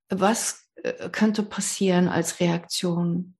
[0.10, 3.36] Was äh, könnte passieren als Reaktion?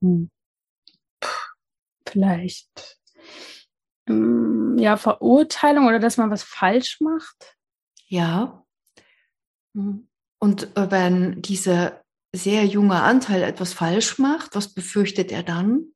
[0.00, 0.30] Hm.
[2.06, 2.98] Vielleicht
[4.08, 7.56] ähm, ja Verurteilung oder dass man was falsch macht.
[8.06, 8.64] Ja.
[9.74, 10.08] Hm.
[10.38, 15.92] Und äh, wenn dieser sehr junge Anteil etwas falsch macht, was befürchtet er dann?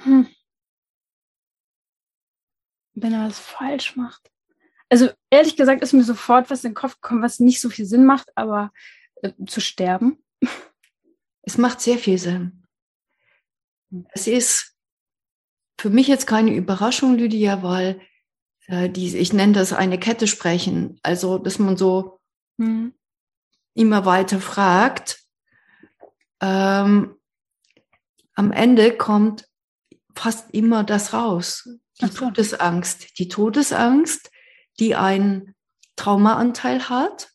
[0.00, 0.28] Hm.
[2.94, 4.30] Wenn er was falsch macht.
[4.88, 7.86] Also ehrlich gesagt ist mir sofort was in den Kopf gekommen, was nicht so viel
[7.86, 8.72] Sinn macht, aber
[9.22, 10.22] äh, zu sterben.
[11.42, 12.64] Es macht sehr viel Sinn.
[14.10, 14.74] Es ist
[15.78, 18.00] für mich jetzt keine Überraschung, Lydia, weil
[18.66, 20.98] äh, die, ich nenne das eine Kette sprechen.
[21.02, 22.20] Also, dass man so
[22.58, 22.94] hm.
[23.74, 25.22] immer weiter fragt.
[26.40, 27.16] Ähm,
[28.34, 29.48] am Ende kommt
[30.14, 31.68] fast immer das raus.
[32.00, 32.26] Die so.
[32.26, 33.18] Todesangst.
[33.18, 34.30] Die Todesangst,
[34.78, 35.54] die einen
[35.96, 37.30] Traumaanteil hat,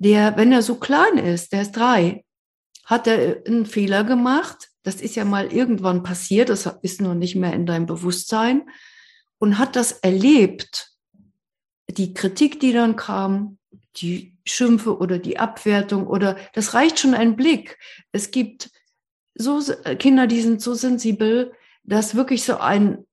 [0.00, 2.24] der, wenn er so klein ist, der ist drei,
[2.86, 4.70] hat er einen Fehler gemacht.
[4.82, 8.62] Das ist ja mal irgendwann passiert, das ist nur nicht mehr in deinem Bewusstsein
[9.38, 10.90] und hat das erlebt.
[11.88, 13.58] Die Kritik, die dann kam,
[13.96, 17.78] die Schimpfe oder die Abwertung oder das reicht schon ein Blick.
[18.10, 18.70] Es gibt
[19.34, 19.60] so
[19.98, 23.04] Kinder, die sind so sensibel, dass wirklich so ein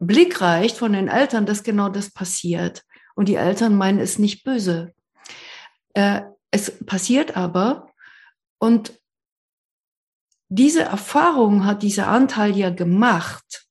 [0.00, 2.82] Blick reicht von den Eltern, dass genau das passiert.
[3.14, 4.92] Und die Eltern meinen es nicht böse.
[5.94, 6.22] Äh,
[6.52, 7.90] es passiert aber
[8.58, 9.00] und
[10.48, 13.66] diese Erfahrung hat dieser Anteil ja gemacht.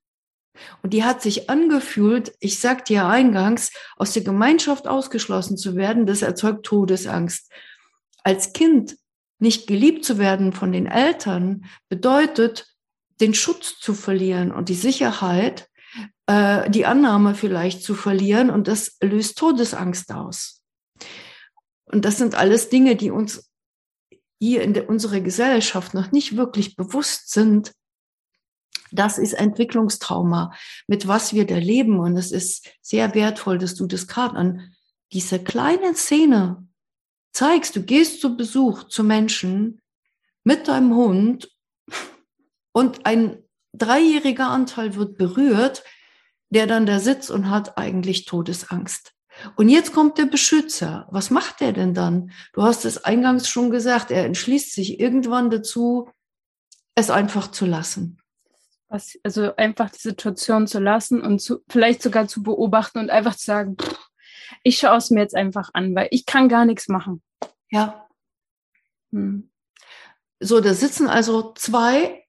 [0.82, 6.08] Und die hat sich angefühlt, ich sagte ja eingangs, aus der Gemeinschaft ausgeschlossen zu werden,
[6.08, 7.52] das erzeugt Todesangst.
[8.24, 8.98] Als Kind
[9.38, 12.67] nicht geliebt zu werden von den Eltern bedeutet,
[13.22, 15.70] den Schutz zu verlieren und die Sicherheit,
[16.26, 20.61] äh, die Annahme vielleicht zu verlieren und das löst Todesangst aus.
[21.91, 23.49] Und das sind alles Dinge, die uns
[24.39, 27.73] hier in unserer Gesellschaft noch nicht wirklich bewusst sind,
[28.91, 30.54] das ist Entwicklungstrauma,
[30.88, 32.00] mit was wir da leben.
[32.00, 34.73] Und es ist sehr wertvoll, dass du das gerade an
[35.13, 36.67] dieser kleinen Szene
[37.31, 37.75] zeigst.
[37.75, 39.81] Du gehst zu Besuch zu Menschen
[40.44, 41.50] mit deinem Hund
[42.73, 45.83] und ein dreijähriger Anteil wird berührt,
[46.50, 49.13] der dann da sitzt und hat eigentlich Todesangst.
[49.56, 51.08] Und jetzt kommt der Beschützer.
[51.12, 52.31] Was macht der denn dann?
[52.54, 56.10] Du hast es eingangs schon gesagt, er entschließt sich irgendwann dazu,
[56.96, 58.19] es einfach zu lassen.
[58.89, 63.35] Was, also einfach die Situation zu lassen und zu, vielleicht sogar zu beobachten und einfach
[63.35, 63.98] zu sagen, pff,
[64.63, 67.21] ich schaue es mir jetzt einfach an, weil ich kann gar nichts machen.
[67.69, 68.08] Ja.
[69.12, 69.50] Hm.
[70.39, 72.25] So, da sitzen also zwei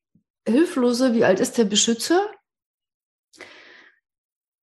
[0.46, 2.20] hilflose, wie alt ist der Beschützer?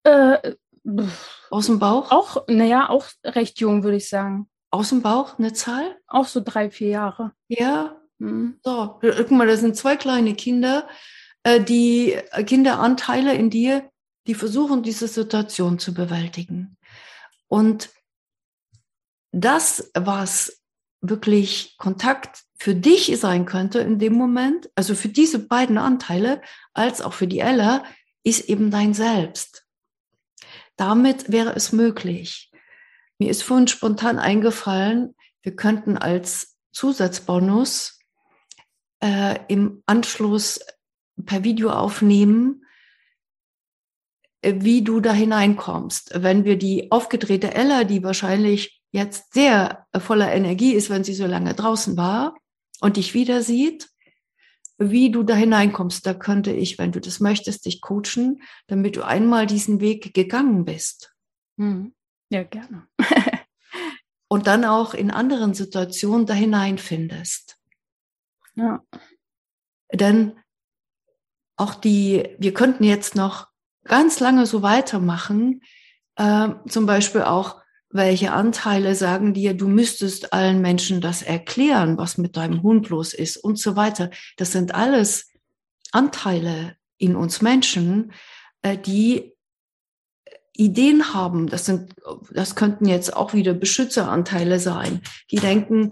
[0.03, 0.55] Äh,
[1.49, 2.11] Aus dem Bauch?
[2.11, 4.49] auch, naja, auch recht jung, würde ich sagen.
[4.71, 5.97] Aus dem Bauch eine Zahl?
[6.07, 7.33] Auch so drei, vier Jahre.
[7.47, 7.95] Ja.
[8.19, 8.59] Hm.
[8.63, 10.87] So, guck mal, das sind zwei kleine Kinder,
[11.43, 13.89] äh, die äh, Kinderanteile in dir,
[14.27, 16.77] die versuchen, diese Situation zu bewältigen.
[17.47, 17.89] Und
[19.31, 20.61] das, was
[21.01, 26.41] wirklich Kontakt für dich sein könnte in dem Moment, also für diese beiden Anteile,
[26.73, 27.83] als auch für die Ella,
[28.23, 29.65] ist eben dein Selbst.
[30.79, 32.49] Damit wäre es möglich.
[33.17, 37.99] Mir ist vorhin spontan eingefallen, wir könnten als Zusatzbonus
[39.03, 40.61] äh, im Anschluss
[41.25, 42.63] per Video aufnehmen,
[44.41, 46.11] äh, wie du da hineinkommst.
[46.23, 51.25] Wenn wir die aufgedrehte Ella, die wahrscheinlich jetzt sehr voller Energie ist, wenn sie so
[51.25, 52.37] lange draußen war
[52.79, 53.89] und dich wieder sieht,
[54.79, 59.03] wie du da hineinkommst, da könnte ich, wenn du das möchtest, dich coachen, damit du
[59.03, 61.13] einmal diesen Weg gegangen bist.
[61.57, 61.93] Hm.
[62.29, 62.87] Ja, gerne.
[64.29, 67.57] und dann auch in anderen Situationen da hineinfindest.
[68.55, 68.81] Ja.
[69.91, 70.39] Denn
[71.57, 73.47] auch die, wir könnten jetzt noch
[73.83, 75.61] ganz lange so weitermachen,
[76.15, 77.61] äh, zum Beispiel auch,
[77.91, 83.13] welche Anteile sagen dir, du müsstest allen Menschen das erklären, was mit deinem Hund los
[83.13, 84.11] ist und so weiter.
[84.37, 85.31] Das sind alles
[85.91, 88.11] Anteile in uns Menschen,
[88.61, 89.33] äh, die
[90.53, 91.47] Ideen haben.
[91.47, 91.95] Das sind,
[92.31, 95.89] das könnten jetzt auch wieder Beschützeranteile sein, die denken,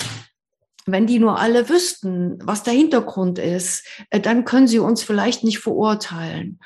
[0.85, 5.43] wenn die nur alle wüssten, was der Hintergrund ist, äh, dann können sie uns vielleicht
[5.43, 6.59] nicht verurteilen.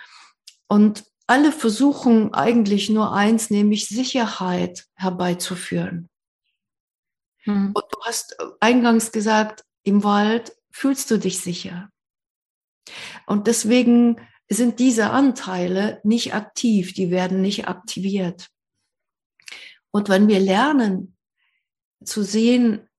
[0.68, 6.10] Und alle versuchen eigentlich nur eins, nämlich Sicherheit herbeizuführen.
[7.44, 7.72] Hm.
[7.74, 11.90] Und du hast eingangs gesagt, im Wald fühlst du dich sicher.
[13.28, 14.18] Und deswegen
[14.50, 18.50] sind diese Anteile nicht aktiv, die werden nicht aktiviert.
[19.92, 21.16] Und wenn wir lernen
[22.04, 22.90] zu sehen,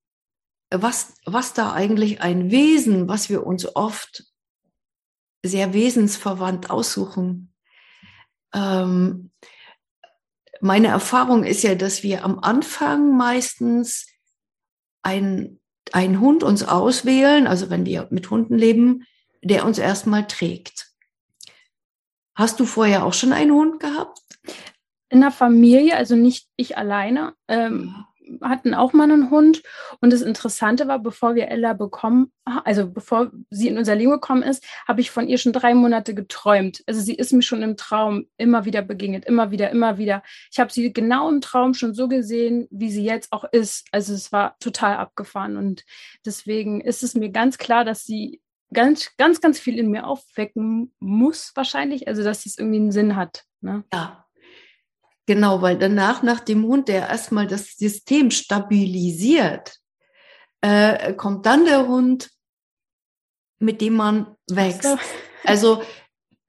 [0.70, 4.24] was, was da eigentlich ein Wesen, was wir uns oft
[5.42, 7.51] sehr wesensverwandt aussuchen,
[8.54, 9.30] ähm,
[10.60, 14.06] meine Erfahrung ist ja, dass wir am Anfang meistens
[15.02, 15.60] ein,
[15.92, 19.04] einen Hund uns auswählen, also wenn wir mit Hunden leben,
[19.42, 20.92] der uns erstmal trägt.
[22.34, 24.20] Hast du vorher auch schon einen Hund gehabt?
[25.08, 27.34] In der Familie, also nicht ich alleine.
[27.48, 28.06] Ähm,
[28.40, 29.62] hatten auch mal einen Hund.
[30.00, 34.42] Und das Interessante war, bevor wir Ella bekommen, also bevor sie in unser Leben gekommen
[34.42, 36.82] ist, habe ich von ihr schon drei Monate geträumt.
[36.86, 40.22] Also sie ist mir schon im Traum immer wieder begegnet, immer wieder, immer wieder.
[40.50, 43.86] Ich habe sie genau im Traum schon so gesehen, wie sie jetzt auch ist.
[43.92, 45.56] Also es war total abgefahren.
[45.56, 45.84] Und
[46.24, 48.40] deswegen ist es mir ganz klar, dass sie
[48.72, 52.08] ganz, ganz, ganz viel in mir aufwecken muss, wahrscheinlich.
[52.08, 53.44] Also dass es irgendwie einen Sinn hat.
[53.60, 53.84] Ne?
[53.92, 54.21] Ja,
[55.26, 59.76] Genau, weil danach, nach dem Hund, der erstmal das System stabilisiert,
[60.60, 62.30] äh, kommt dann der Hund,
[63.58, 64.82] mit dem man wächst.
[64.82, 64.98] So.
[65.44, 65.82] Also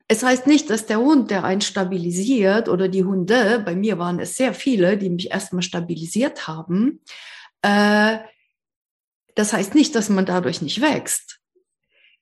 [0.08, 4.20] es heißt nicht, dass der Hund, der einen stabilisiert oder die Hunde, bei mir waren
[4.20, 7.02] es sehr viele, die mich erstmal stabilisiert haben,
[7.62, 8.18] äh,
[9.36, 11.40] das heißt nicht, dass man dadurch nicht wächst.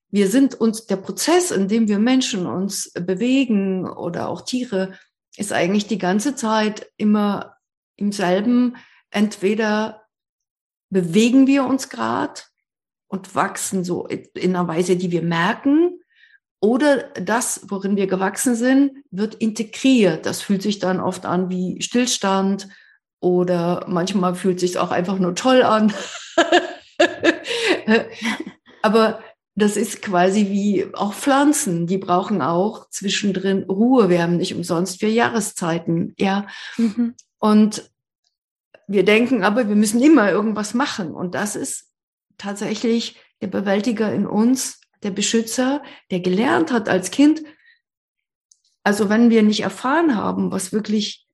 [0.10, 4.98] Wir sind uns, der Prozess, in dem wir Menschen uns bewegen oder auch Tiere,
[5.38, 7.58] ist eigentlich die ganze Zeit immer
[7.96, 8.76] im selben,
[9.10, 10.08] entweder
[10.90, 12.42] bewegen wir uns gerade
[13.08, 16.02] und wachsen so in einer Weise, die wir merken,
[16.64, 20.28] oder das, worin wir gewachsen sind, wird integriert.
[20.28, 22.68] Das fühlt sich dann oft an wie Stillstand
[23.20, 25.92] oder manchmal fühlt sich auch einfach nur toll an.
[28.84, 29.24] Aber
[29.56, 34.10] das ist quasi wie auch Pflanzen, die brauchen auch zwischendrin Ruhe.
[34.10, 36.48] Wir haben nicht umsonst vier Jahreszeiten, ja.
[36.78, 37.16] Mhm.
[37.38, 37.92] Und
[38.88, 41.14] wir denken aber, wir müssen immer irgendwas machen.
[41.14, 41.90] Und das ist
[42.38, 45.82] tatsächlich der Bewältiger in uns, der Beschützer,
[46.12, 47.44] der gelernt hat als Kind.
[48.84, 51.28] Also wenn wir nicht erfahren haben, was wirklich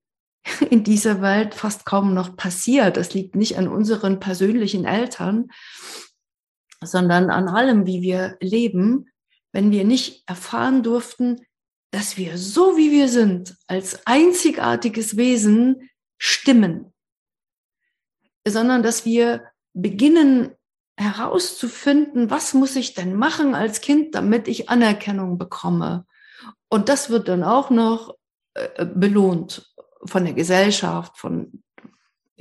[0.69, 5.49] in dieser Welt fast kaum noch passiert, das liegt nicht an unseren persönlichen Eltern,
[6.83, 9.09] sondern an allem, wie wir leben,
[9.51, 11.41] wenn wir nicht erfahren durften,
[11.91, 16.93] dass wir so wie wir sind, als einzigartiges Wesen stimmen,
[18.47, 20.53] sondern dass wir beginnen
[20.99, 26.05] herauszufinden, was muss ich denn machen als Kind, damit ich Anerkennung bekomme.
[26.69, 28.15] Und das wird dann auch noch
[28.55, 29.73] äh, belohnt
[30.05, 31.63] von der Gesellschaft, von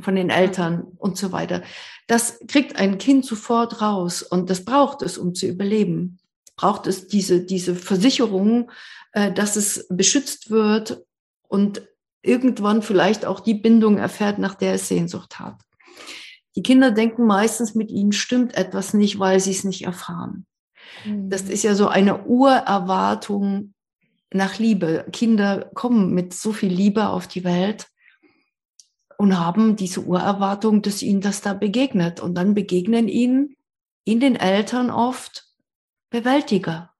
[0.00, 1.62] von den Eltern und so weiter.
[2.06, 6.18] Das kriegt ein Kind sofort raus und das braucht es, um zu überleben.
[6.56, 8.70] braucht es diese, diese Versicherung,
[9.12, 11.04] äh, dass es beschützt wird
[11.48, 11.86] und
[12.22, 15.60] irgendwann vielleicht auch die Bindung erfährt, nach der es Sehnsucht hat.
[16.56, 20.46] Die Kinder denken meistens, mit ihnen stimmt etwas nicht, weil sie es nicht erfahren.
[21.04, 21.50] Das mhm.
[21.50, 23.74] ist ja so eine Urerwartung
[24.32, 25.06] nach Liebe.
[25.12, 27.88] Kinder kommen mit so viel Liebe auf die Welt
[29.18, 32.20] und haben diese Urerwartung, dass ihnen das da begegnet.
[32.20, 33.56] Und dann begegnen ihnen
[34.04, 35.46] in den Eltern oft
[36.10, 36.92] Bewältiger.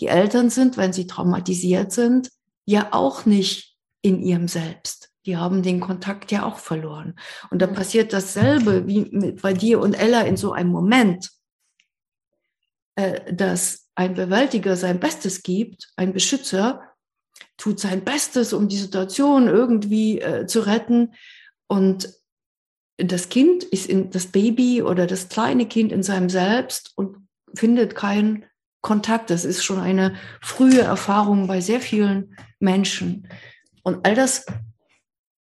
[0.00, 2.30] Die Eltern sind, wenn sie traumatisiert sind,
[2.64, 5.10] ja auch nicht in ihrem Selbst.
[5.26, 7.18] Die haben den Kontakt ja auch verloren.
[7.50, 11.30] Und da passiert dasselbe wie bei dir und Ella in so einem Moment,
[12.94, 16.87] äh, dass ein Bewältiger sein Bestes gibt, ein Beschützer,
[17.58, 21.12] tut sein Bestes, um die Situation irgendwie äh, zu retten.
[21.66, 22.14] Und
[22.96, 27.94] das Kind ist in das Baby oder das kleine Kind in seinem Selbst und findet
[27.94, 28.46] keinen
[28.80, 29.30] Kontakt.
[29.30, 33.28] Das ist schon eine frühe Erfahrung bei sehr vielen Menschen.
[33.82, 34.46] Und all das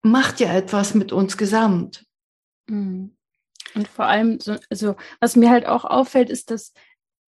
[0.02, 2.06] macht ja etwas mit uns gesamt.
[2.68, 3.16] Mhm.
[3.76, 6.74] Und vor allem, so, also was mir halt auch auffällt, ist, dass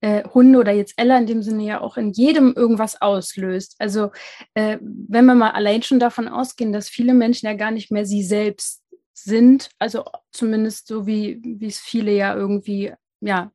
[0.00, 3.76] äh, Hunde oder jetzt Ella in dem Sinne ja auch in jedem irgendwas auslöst.
[3.78, 4.10] Also
[4.54, 8.06] äh, wenn wir mal allein schon davon ausgehen, dass viele Menschen ja gar nicht mehr
[8.06, 8.82] sie selbst
[9.14, 13.50] sind, also zumindest so wie, es viele ja irgendwie, ja,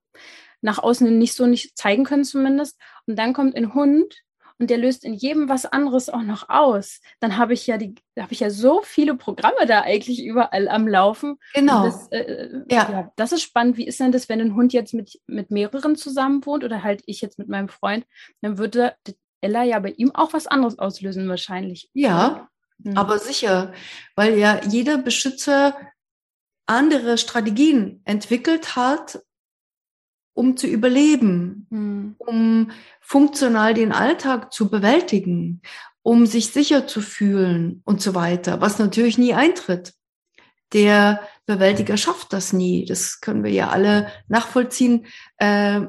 [0.62, 2.80] nach außen nicht so nicht zeigen können zumindest.
[3.06, 4.24] Und dann kommt ein Hund
[4.60, 7.95] und der löst in jedem was anderes auch noch aus, dann habe ich ja die,
[8.18, 11.38] habe ich ja so viele Programme da eigentlich überall am Laufen.
[11.54, 11.86] Genau.
[11.86, 12.91] Das, äh, äh, ja.
[12.91, 13.12] ja.
[13.16, 13.78] das ist spannend.
[13.78, 17.01] Wie ist denn das, wenn ein Hund jetzt mit, mit mehreren zusammen wohnt oder halt
[17.06, 18.06] ich jetzt mit meinem Freund,
[18.41, 18.95] dann würde
[19.41, 21.89] Ella ja bei ihm auch was anderes auslösen wahrscheinlich.
[21.93, 22.97] Ja, mhm.
[22.97, 23.74] aber sicher,
[24.16, 25.76] weil ja jeder Beschützer
[26.66, 29.22] andere Strategien entwickelt hat,
[30.34, 32.16] um zu überleben, mhm.
[32.18, 35.62] um funktional den Alltag zu bewältigen,
[36.02, 39.94] um sich sicher zu fühlen und so weiter, was natürlich nie eintritt.
[40.74, 42.86] Der Bewältiger schafft das nie.
[42.86, 45.06] Das können wir ja alle nachvollziehen,
[45.38, 45.82] äh,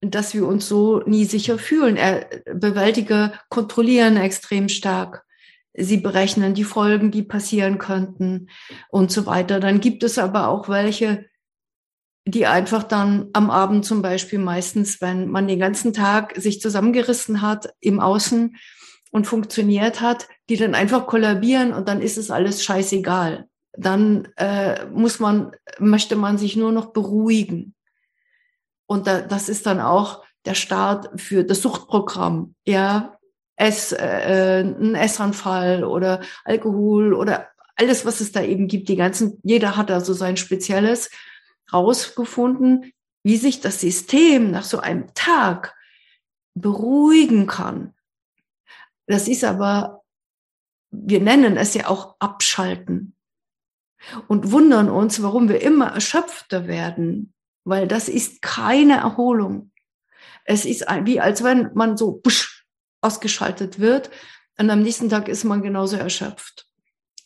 [0.00, 1.96] dass wir uns so nie sicher fühlen.
[1.96, 5.24] Er, Bewältiger kontrollieren extrem stark.
[5.74, 8.48] Sie berechnen die Folgen, die passieren könnten
[8.90, 9.60] und so weiter.
[9.60, 11.26] Dann gibt es aber auch welche,
[12.30, 17.40] die einfach dann am Abend zum Beispiel meistens, wenn man den ganzen Tag sich zusammengerissen
[17.40, 18.56] hat im Außen
[19.10, 23.46] und funktioniert hat, die dann einfach kollabieren und dann ist es alles scheißegal.
[23.72, 27.74] Dann äh, muss man, möchte man sich nur noch beruhigen.
[28.86, 32.54] Und da, das ist dann auch der Start für das Suchtprogramm.
[32.66, 33.16] Ja,
[33.56, 38.90] Ess, äh, ein Essanfall oder Alkohol oder alles, was es da eben gibt.
[38.90, 41.08] Die ganzen, jeder hat da so sein Spezielles
[41.72, 42.92] rausgefunden,
[43.22, 45.76] wie sich das System nach so einem Tag
[46.54, 47.94] beruhigen kann.
[49.06, 50.02] Das ist aber,
[50.90, 53.16] wir nennen es ja auch Abschalten
[54.28, 57.32] und wundern uns, warum wir immer erschöpfter werden,
[57.64, 59.72] weil das ist keine Erholung.
[60.44, 62.66] Es ist wie, als wenn man so busch,
[63.00, 64.10] ausgeschaltet wird
[64.58, 66.66] und am nächsten Tag ist man genauso erschöpft.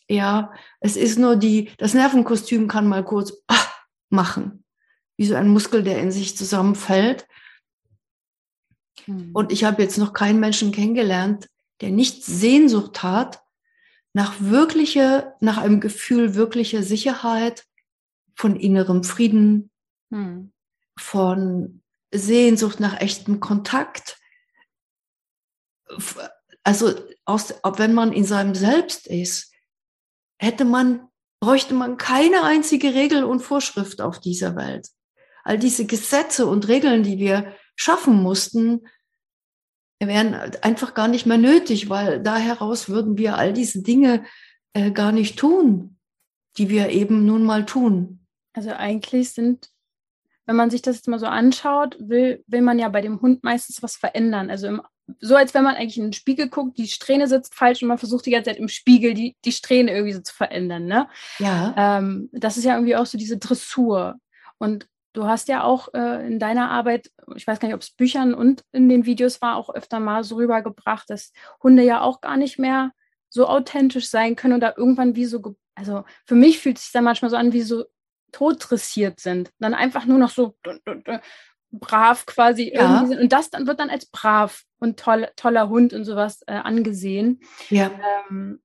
[0.07, 3.72] Ja, es ist nur die, das Nervenkostüm kann mal kurz ah,
[4.13, 4.63] machen.
[5.17, 7.27] Wie so ein Muskel, der in sich zusammenfällt.
[9.05, 9.31] Mhm.
[9.33, 11.49] Und ich habe jetzt noch keinen Menschen kennengelernt,
[11.81, 13.43] der nicht Sehnsucht hat
[14.13, 17.65] nach wirklicher, nach einem Gefühl wirklicher Sicherheit,
[18.35, 19.71] von innerem Frieden,
[20.09, 20.51] mhm.
[20.97, 21.83] von
[22.13, 24.19] Sehnsucht nach echtem Kontakt.
[26.63, 26.95] Also
[27.25, 29.51] aus, wenn man in seinem Selbst ist,
[30.39, 31.07] hätte man
[31.43, 34.87] bräuchte man keine einzige Regel und Vorschrift auf dieser Welt.
[35.43, 38.87] All diese Gesetze und Regeln, die wir schaffen mussten,
[39.99, 44.23] wären einfach gar nicht mehr nötig, weil da heraus würden wir all diese Dinge
[44.71, 45.97] äh, gar nicht tun,
[46.57, 48.25] die wir eben nun mal tun.
[48.53, 49.69] Also eigentlich sind,
[50.45, 53.43] wenn man sich das jetzt mal so anschaut, will, will man ja bei dem Hund
[53.43, 54.49] meistens was verändern.
[54.49, 54.81] Also im
[55.19, 57.97] so, als wenn man eigentlich in den Spiegel guckt, die Strähne sitzt falsch und man
[57.97, 60.85] versucht die ganze Zeit im Spiegel die, die Strähne irgendwie so zu verändern.
[60.85, 61.07] Ne?
[61.39, 61.73] Ja.
[61.77, 64.15] Ähm, das ist ja irgendwie auch so diese Dressur.
[64.57, 67.91] Und du hast ja auch äh, in deiner Arbeit, ich weiß gar nicht, ob es
[67.91, 71.31] Büchern und in den Videos war, auch öfter mal so rübergebracht, dass
[71.61, 72.91] Hunde ja auch gar nicht mehr
[73.29, 76.91] so authentisch sein können und da irgendwann wie so, also für mich fühlt es sich
[76.93, 77.85] dann manchmal so an, wie so
[78.31, 79.51] totdressiert sind.
[79.59, 80.55] Dann einfach nur noch so
[81.71, 82.81] brav quasi ja.
[82.81, 83.19] irgendwie sind.
[83.19, 87.39] Und das dann wird dann als brav und toll, toller Hund und sowas äh, angesehen.
[87.69, 87.91] Ja.
[88.29, 88.61] Ähm,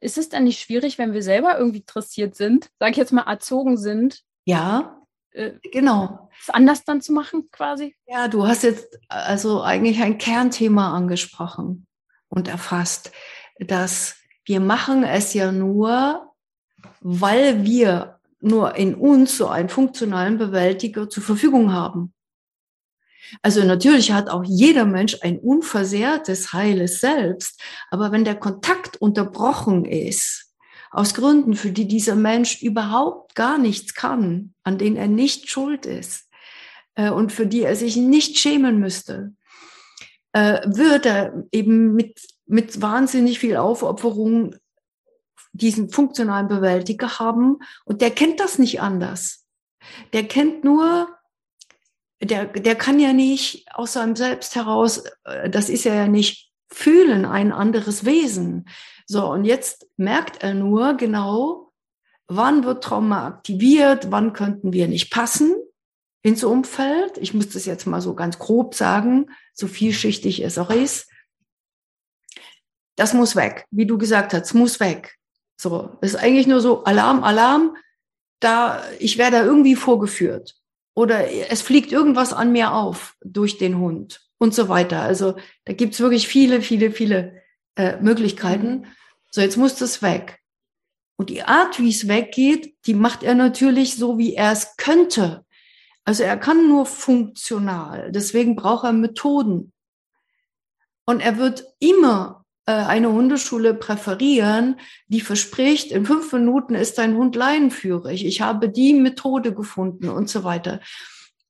[0.00, 3.22] ist es dann nicht schwierig, wenn wir selber irgendwie interessiert sind, sage ich jetzt mal
[3.22, 4.22] erzogen sind?
[4.44, 5.00] Ja,
[5.30, 6.28] äh, genau.
[6.40, 7.96] es anders dann zu machen quasi?
[8.06, 11.86] Ja, du hast jetzt also eigentlich ein Kernthema angesprochen
[12.28, 13.12] und erfasst,
[13.58, 16.34] dass wir machen es ja nur,
[17.00, 22.12] weil wir nur in uns so einen funktionalen Bewältiger zur Verfügung haben.
[23.40, 27.60] Also natürlich hat auch jeder Mensch ein unversehrtes, heiles Selbst,
[27.90, 30.52] aber wenn der Kontakt unterbrochen ist,
[30.90, 35.86] aus Gründen, für die dieser Mensch überhaupt gar nichts kann, an denen er nicht schuld
[35.86, 36.28] ist
[36.94, 39.32] äh, und für die er sich nicht schämen müsste,
[40.32, 44.54] äh, wird er eben mit, mit wahnsinnig viel Aufopferung
[45.52, 49.46] diesen funktionalen Bewältiger haben und der kennt das nicht anders.
[50.12, 51.08] Der kennt nur,
[52.24, 57.24] der, der kann ja nicht aus seinem Selbst heraus, äh, das ist ja nicht fühlen,
[57.24, 58.68] ein anderes Wesen.
[59.06, 61.72] So, und jetzt merkt er nur genau,
[62.28, 65.54] wann wird Trauma aktiviert, wann könnten wir nicht passen
[66.22, 67.18] ins Umfeld.
[67.18, 71.10] Ich muss das jetzt mal so ganz grob sagen, so vielschichtig es auch ist.
[72.96, 75.18] Das muss weg, wie du gesagt hast, muss weg.
[75.60, 77.76] So, ist eigentlich nur so Alarm, Alarm.
[78.40, 80.61] Da, ich werde da irgendwie vorgeführt
[80.94, 85.00] oder es fliegt irgendwas an mir auf durch den Hund und so weiter.
[85.00, 87.42] Also da gibt's wirklich viele, viele, viele
[87.76, 88.80] äh, Möglichkeiten.
[88.80, 88.86] Mhm.
[89.30, 90.40] So, jetzt muss das weg.
[91.16, 95.44] Und die Art, wie es weggeht, die macht er natürlich so, wie er es könnte.
[96.04, 98.10] Also er kann nur funktional.
[98.10, 99.72] Deswegen braucht er Methoden.
[101.04, 107.34] Und er wird immer eine Hundeschule präferieren, die verspricht, in fünf Minuten ist dein Hund
[107.34, 108.24] leinenführig.
[108.24, 110.80] Ich habe die Methode gefunden und so weiter.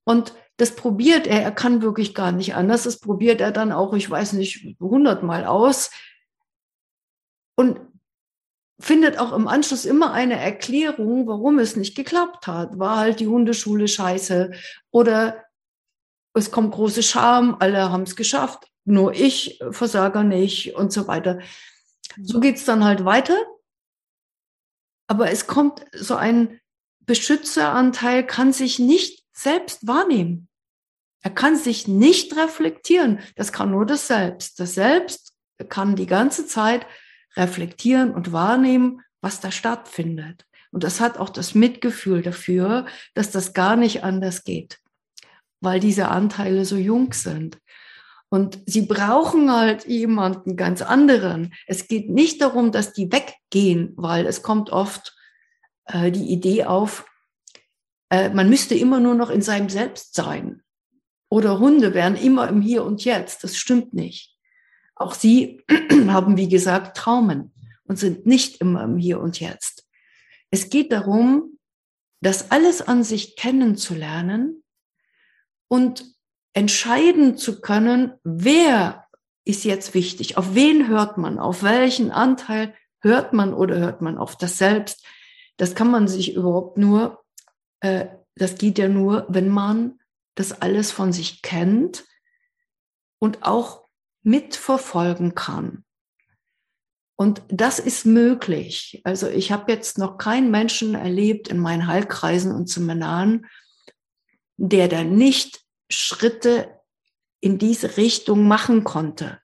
[0.04, 2.84] Und das probiert er, er kann wirklich gar nicht anders.
[2.84, 5.90] Das probiert er dann auch, ich weiß nicht, hundertmal aus.
[7.56, 7.80] Und
[8.80, 12.78] findet auch im Anschluss immer eine Erklärung, warum es nicht geklappt hat.
[12.78, 14.52] War halt die Hundeschule scheiße
[14.90, 15.44] oder
[16.34, 21.40] es kommt große Scham, alle haben es geschafft nur ich Versager nicht und so weiter.
[22.20, 23.36] So geht's dann halt weiter.
[25.06, 26.60] Aber es kommt so ein
[27.00, 30.48] Beschützeranteil, kann sich nicht selbst wahrnehmen.
[31.22, 33.20] Er kann sich nicht reflektieren.
[33.36, 34.58] Das kann nur das Selbst.
[34.58, 35.34] Das Selbst
[35.68, 36.86] kann die ganze Zeit
[37.36, 40.46] reflektieren und wahrnehmen, was da stattfindet.
[40.72, 44.80] Und das hat auch das Mitgefühl dafür, dass das gar nicht anders geht,
[45.60, 47.58] weil diese Anteile so jung sind.
[48.32, 51.52] Und sie brauchen halt jemanden ganz anderen.
[51.66, 55.14] Es geht nicht darum, dass die weggehen, weil es kommt oft
[55.84, 57.04] äh, die Idee auf,
[58.08, 60.62] äh, man müsste immer nur noch in seinem Selbst sein.
[61.28, 63.44] Oder Hunde wären immer im Hier und Jetzt.
[63.44, 64.34] Das stimmt nicht.
[64.94, 65.62] Auch sie
[66.06, 67.52] haben, wie gesagt, Traumen
[67.84, 69.86] und sind nicht immer im Hier und Jetzt.
[70.50, 71.58] Es geht darum,
[72.22, 74.62] das alles an sich kennenzulernen
[75.68, 76.11] und
[76.52, 79.06] entscheiden zu können, wer
[79.44, 84.18] ist jetzt wichtig, auf wen hört man, auf welchen Anteil hört man oder hört man
[84.18, 85.04] auf das Selbst.
[85.56, 87.24] Das kann man sich überhaupt nur,
[87.80, 89.98] äh, das geht ja nur, wenn man
[90.34, 92.04] das alles von sich kennt
[93.18, 93.86] und auch
[94.22, 95.84] mitverfolgen kann.
[97.16, 99.00] Und das ist möglich.
[99.04, 103.46] Also ich habe jetzt noch keinen Menschen erlebt in meinen Heilkreisen und Seminaren,
[104.56, 105.61] der da nicht
[105.92, 106.80] Schritte
[107.40, 109.40] in diese Richtung machen konnte.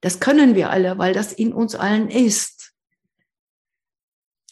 [0.00, 2.72] Das können wir alle, weil das in uns allen ist.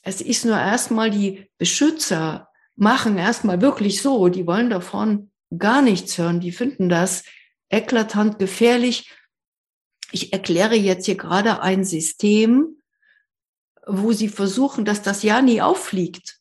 [0.03, 6.17] Es ist nur erstmal die Beschützer machen erstmal wirklich so, die wollen davon gar nichts
[6.17, 7.25] hören, die finden das
[7.71, 9.13] eklatant gefährlich.
[10.13, 12.81] Ich erkläre jetzt hier gerade ein System,
[13.87, 16.38] wo sie versuchen, dass das ja nie auffliegt.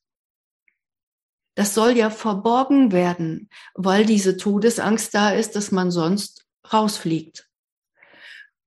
[1.58, 7.50] Das soll ja verborgen werden, weil diese Todesangst da ist, dass man sonst rausfliegt.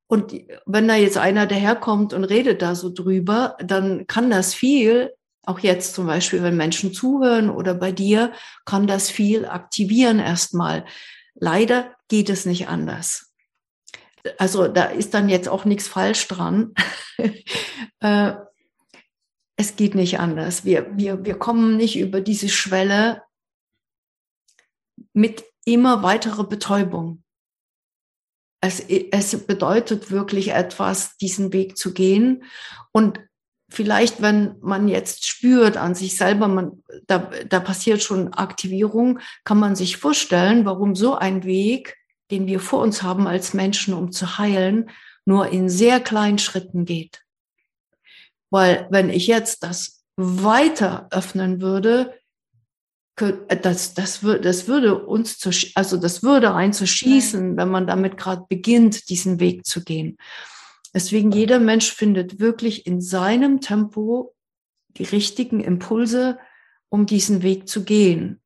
[0.08, 0.34] Und
[0.66, 5.14] wenn da jetzt einer daherkommt und redet da so drüber, dann kann das viel,
[5.46, 8.32] auch jetzt zum Beispiel, wenn Menschen zuhören oder bei dir,
[8.64, 10.84] kann das viel aktivieren erstmal.
[11.36, 13.32] Leider geht es nicht anders.
[14.36, 16.74] Also da ist dann jetzt auch nichts falsch dran.
[19.60, 20.64] Es geht nicht anders.
[20.64, 23.22] Wir, wir, wir kommen nicht über diese Schwelle
[25.12, 27.22] mit immer weiterer Betäubung.
[28.62, 32.44] Es, es bedeutet wirklich etwas, diesen Weg zu gehen.
[32.92, 33.20] Und
[33.68, 39.58] vielleicht, wenn man jetzt spürt an sich selber, man, da, da passiert schon Aktivierung, kann
[39.58, 41.98] man sich vorstellen, warum so ein Weg,
[42.30, 44.88] den wir vor uns haben als Menschen, um zu heilen,
[45.26, 47.26] nur in sehr kleinen Schritten geht.
[48.50, 52.14] Weil wenn ich jetzt das weiter öffnen würde,
[53.16, 57.86] das, das, würde, das würde uns zu, also das würde einen zu schießen, wenn man
[57.86, 60.16] damit gerade beginnt, diesen Weg zu gehen.
[60.94, 64.34] Deswegen jeder Mensch findet wirklich in seinem Tempo
[64.88, 66.38] die richtigen Impulse,
[66.88, 68.40] um diesen Weg zu gehen.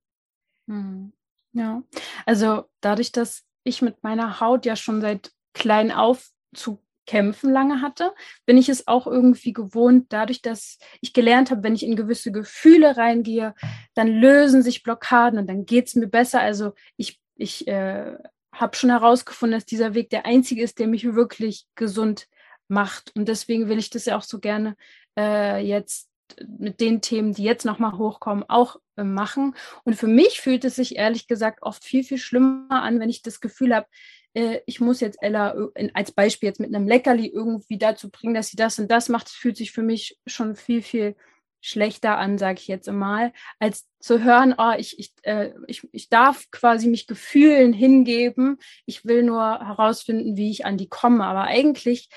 [0.67, 1.13] Hm.
[1.53, 1.83] Ja,
[2.27, 7.81] also dadurch, dass ich mit meiner Haut ja schon seit klein auf zu kämpfen lange
[7.81, 8.13] hatte,
[8.47, 12.33] bin ich es auch irgendwie gewohnt, dadurch, dass ich gelernt habe, wenn ich in gewisse
[12.33, 13.55] Gefühle reingehe,
[13.95, 16.41] dann lösen sich Blockaden und dann geht es mir besser.
[16.41, 18.17] Also ich, ich äh,
[18.55, 22.29] habe schon herausgefunden, dass dieser Weg der einzige ist, der mich wirklich gesund
[22.69, 23.13] macht.
[23.15, 24.77] Und deswegen will ich das ja auch so gerne
[25.19, 26.11] äh, jetzt
[26.47, 29.55] mit den Themen, die jetzt nochmal hochkommen, auch äh, machen.
[29.85, 33.23] Und für mich fühlt es sich ehrlich gesagt oft viel, viel schlimmer an, wenn ich
[33.23, 33.87] das Gefühl habe,
[34.35, 35.57] äh, ich muss jetzt Ella
[35.95, 39.27] als Beispiel jetzt mit einem Leckerli irgendwie dazu bringen, dass sie das und das macht.
[39.27, 41.17] Das fühlt sich für mich schon viel, viel
[41.61, 46.11] schlechter an, sage ich jetzt mal, als zu hören, oh, ich, ich, äh, ich, ich
[46.11, 48.59] darf quasi mich Gefühlen hingeben.
[48.85, 51.25] Ich will nur herausfinden, wie ich an die komme.
[51.25, 52.11] Aber eigentlich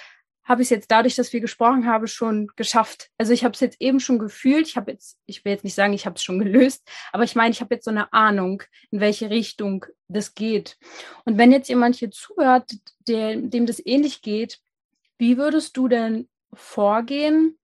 [0.48, 3.10] habe ich es jetzt dadurch, dass wir gesprochen haben, schon geschafft.
[3.18, 4.68] Also ich habe es jetzt eben schon gefühlt.
[4.68, 7.36] Ich habe jetzt, ich will jetzt nicht sagen, ich habe es schon gelöst, aber ich
[7.36, 10.78] meine, ich habe jetzt so eine Ahnung, in welche Richtung das geht.
[11.26, 12.72] Und wenn jetzt jemand hier zuhört,
[13.08, 14.60] der, dem das ähnlich geht,
[15.18, 17.58] wie würdest du denn vorgehen?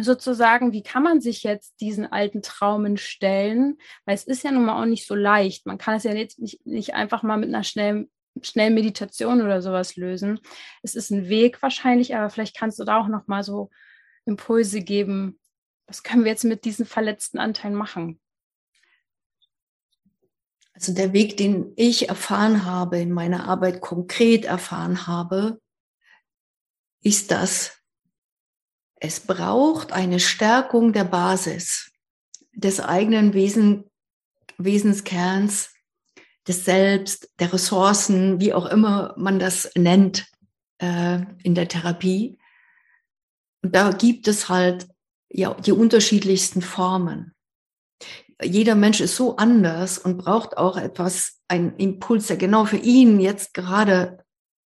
[0.00, 3.78] Sozusagen, wie kann man sich jetzt diesen alten Traumen stellen?
[4.06, 5.66] Weil es ist ja nun mal auch nicht so leicht.
[5.66, 8.10] Man kann es ja jetzt nicht, nicht einfach mal mit einer schnellen
[8.40, 10.40] schnell Meditation oder sowas lösen.
[10.82, 13.70] Es ist ein Weg wahrscheinlich, aber vielleicht kannst du da auch noch mal so
[14.24, 15.38] Impulse geben.
[15.86, 18.20] Was können wir jetzt mit diesen verletzten Anteilen machen?
[20.72, 25.60] Also der Weg, den ich erfahren habe, in meiner Arbeit konkret erfahren habe,
[27.02, 27.78] ist das,
[28.96, 31.92] es braucht eine Stärkung der Basis
[32.52, 33.90] des eigenen Wesen,
[34.58, 35.74] Wesenskerns,
[36.48, 40.26] des Selbst, der Ressourcen, wie auch immer man das nennt
[40.78, 42.38] äh, in der Therapie.
[43.62, 44.88] Und da gibt es halt
[45.30, 47.34] ja die unterschiedlichsten Formen.
[48.42, 53.20] Jeder Mensch ist so anders und braucht auch etwas, einen Impuls, der genau für ihn
[53.20, 54.24] jetzt gerade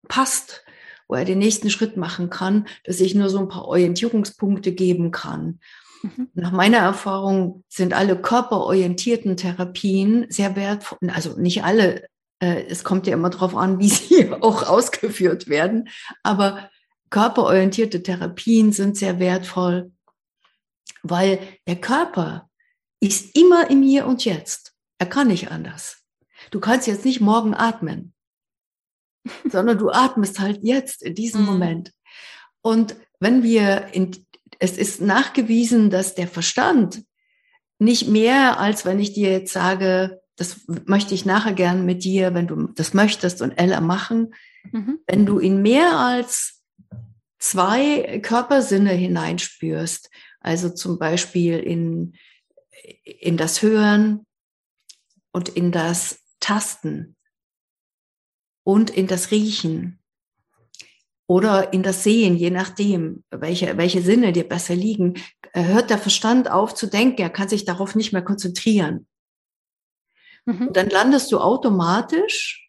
[0.08, 0.64] passt,
[1.08, 5.12] wo er den nächsten Schritt machen kann, dass ich nur so ein paar Orientierungspunkte geben
[5.12, 5.60] kann.
[6.06, 6.30] Mhm.
[6.34, 12.08] Nach meiner Erfahrung sind alle körperorientierten Therapien sehr wertvoll, also nicht alle,
[12.40, 15.90] äh, es kommt ja immer darauf an, wie sie auch ausgeführt werden,
[16.24, 16.70] aber
[17.10, 19.92] körperorientierte Therapien sind sehr wertvoll,
[21.02, 22.50] weil der Körper
[23.00, 24.74] ist immer im Hier und Jetzt.
[24.98, 26.04] Er kann nicht anders.
[26.52, 28.14] Du kannst jetzt nicht morgen atmen,
[29.50, 31.48] sondern du atmest halt jetzt in diesem mhm.
[31.48, 31.92] Moment.
[32.62, 34.25] Und wenn wir in
[34.60, 37.04] es ist nachgewiesen, dass der Verstand
[37.80, 42.34] nicht mehr, als wenn ich dir jetzt sage, das möchte ich nachher gern mit dir,
[42.34, 44.34] wenn du das möchtest und Ella machen,
[44.72, 45.00] mhm.
[45.08, 46.64] wenn du in mehr als
[47.40, 52.16] zwei Körpersinne hineinspürst, also zum Beispiel in,
[53.04, 54.26] in das Hören
[55.32, 57.16] und in das Tasten
[58.64, 60.00] und in das Riechen
[61.28, 65.16] oder in das Sehen, je nachdem, welche, welche Sinne dir besser liegen,
[65.54, 69.08] äh, hört der Verstand auf zu denken, er kann sich darauf nicht mehr konzentrieren.
[70.46, 70.72] Mhm.
[70.74, 72.62] Dann landest du automatisch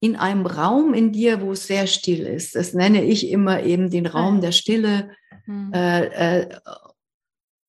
[0.00, 2.54] in einem Raum in dir, wo es sehr still ist.
[2.54, 5.10] Das nenne ich immer eben den Raum der Stille.
[5.46, 5.72] Mhm.
[5.72, 6.58] Äh, äh,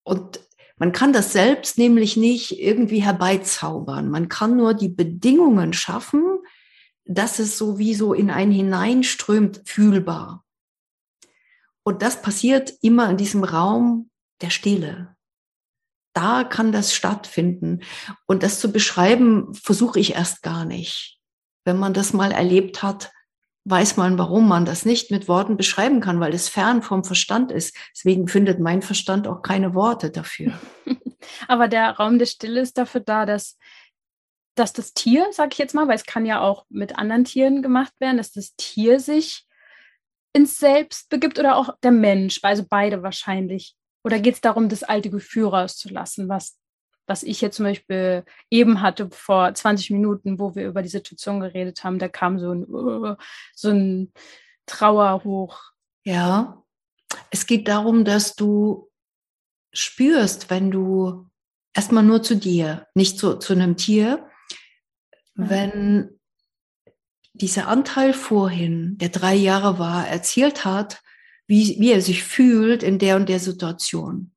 [0.04, 0.40] und
[0.78, 4.10] man kann das selbst nämlich nicht irgendwie herbeizaubern.
[4.10, 6.40] Man kann nur die Bedingungen schaffen,
[7.06, 10.44] dass es sowieso in einen hineinströmt, fühlbar.
[11.84, 14.10] Und das passiert immer in diesem Raum
[14.42, 15.16] der Stille.
[16.14, 17.82] Da kann das stattfinden.
[18.26, 21.20] Und das zu beschreiben, versuche ich erst gar nicht.
[21.64, 23.12] Wenn man das mal erlebt hat,
[23.66, 27.52] weiß man, warum man das nicht mit Worten beschreiben kann, weil es fern vom Verstand
[27.52, 27.76] ist.
[27.96, 30.54] Deswegen findet mein Verstand auch keine Worte dafür.
[31.48, 33.58] Aber der Raum der Stille ist dafür da, dass
[34.56, 37.62] dass das Tier, sage ich jetzt mal, weil es kann ja auch mit anderen Tieren
[37.62, 39.46] gemacht werden, dass das Tier sich
[40.34, 43.76] ins Selbst begibt oder auch der Mensch, also beide wahrscheinlich.
[44.04, 46.58] Oder geht es darum, das alte Gefühl rauszulassen, was,
[47.08, 51.40] was ich jetzt zum Beispiel eben hatte vor 20 Minuten, wo wir über die Situation
[51.40, 53.18] geredet haben, da kam so ein,
[53.56, 54.14] so ein
[54.66, 55.60] Trauer hoch.
[56.04, 56.64] Ja,
[57.32, 58.90] es geht darum, dass du
[59.74, 61.30] spürst, wenn du
[61.74, 64.30] erstmal nur zu dir, nicht zu, zu einem Tier,
[65.36, 66.20] wenn
[67.34, 71.02] dieser Anteil vorhin, der drei Jahre war, erzählt hat,
[71.48, 74.32] wie, wie er sich fühlt in der und der Situation.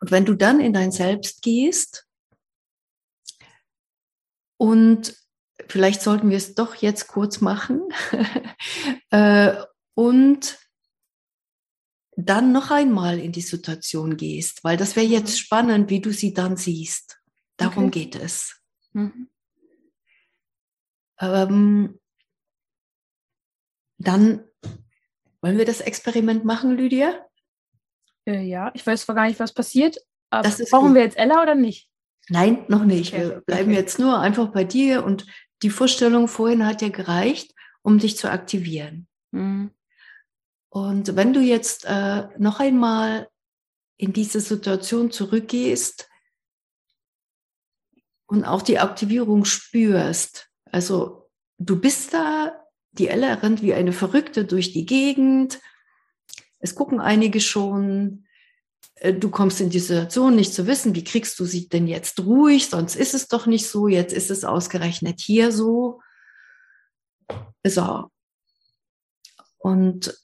[0.00, 2.06] Und wenn du dann in dein Selbst gehst
[4.60, 5.16] Und
[5.68, 7.80] vielleicht sollten wir es doch jetzt kurz machen.
[9.10, 9.54] äh,
[9.94, 10.58] und
[12.14, 15.36] dann noch einmal in die Situation gehst, weil das wäre jetzt mhm.
[15.36, 17.22] spannend, wie du sie dann siehst.
[17.56, 18.04] Darum okay.
[18.04, 18.60] geht es.
[18.92, 19.30] Mhm.
[21.20, 22.00] Ähm,
[23.98, 24.44] dann
[25.42, 27.26] wollen wir das Experiment machen, Lydia?
[28.26, 29.98] Äh, ja, ich weiß zwar gar nicht, was passiert.
[30.30, 30.94] Aber brauchen gut.
[30.94, 31.88] wir jetzt Ella oder nicht?
[32.28, 33.12] Nein, noch nicht.
[33.12, 33.22] Okay.
[33.22, 33.80] Wir bleiben okay.
[33.80, 35.26] jetzt nur einfach bei dir und
[35.62, 39.08] die Vorstellung vorhin hat ja gereicht, um dich zu aktivieren.
[39.32, 39.72] Mhm.
[40.68, 43.28] Und wenn du jetzt äh, noch einmal
[43.96, 46.08] in diese Situation zurückgehst
[48.26, 52.52] und auch die Aktivierung spürst, also du bist da,
[52.92, 55.60] die Ella rennt wie eine Verrückte durch die Gegend,
[56.58, 58.26] es gucken einige schon,
[58.96, 62.20] äh, du kommst in die Situation nicht zu wissen, wie kriegst du sie denn jetzt
[62.20, 66.00] ruhig, sonst ist es doch nicht so, jetzt ist es ausgerechnet hier so.
[67.64, 68.10] So.
[69.58, 70.14] Und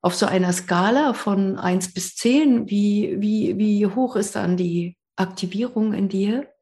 [0.00, 4.96] auf so einer Skala von 1 bis 10, wie, wie, wie hoch ist dann die
[5.16, 6.52] Aktivierung in dir?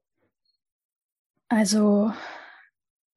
[1.49, 2.13] Also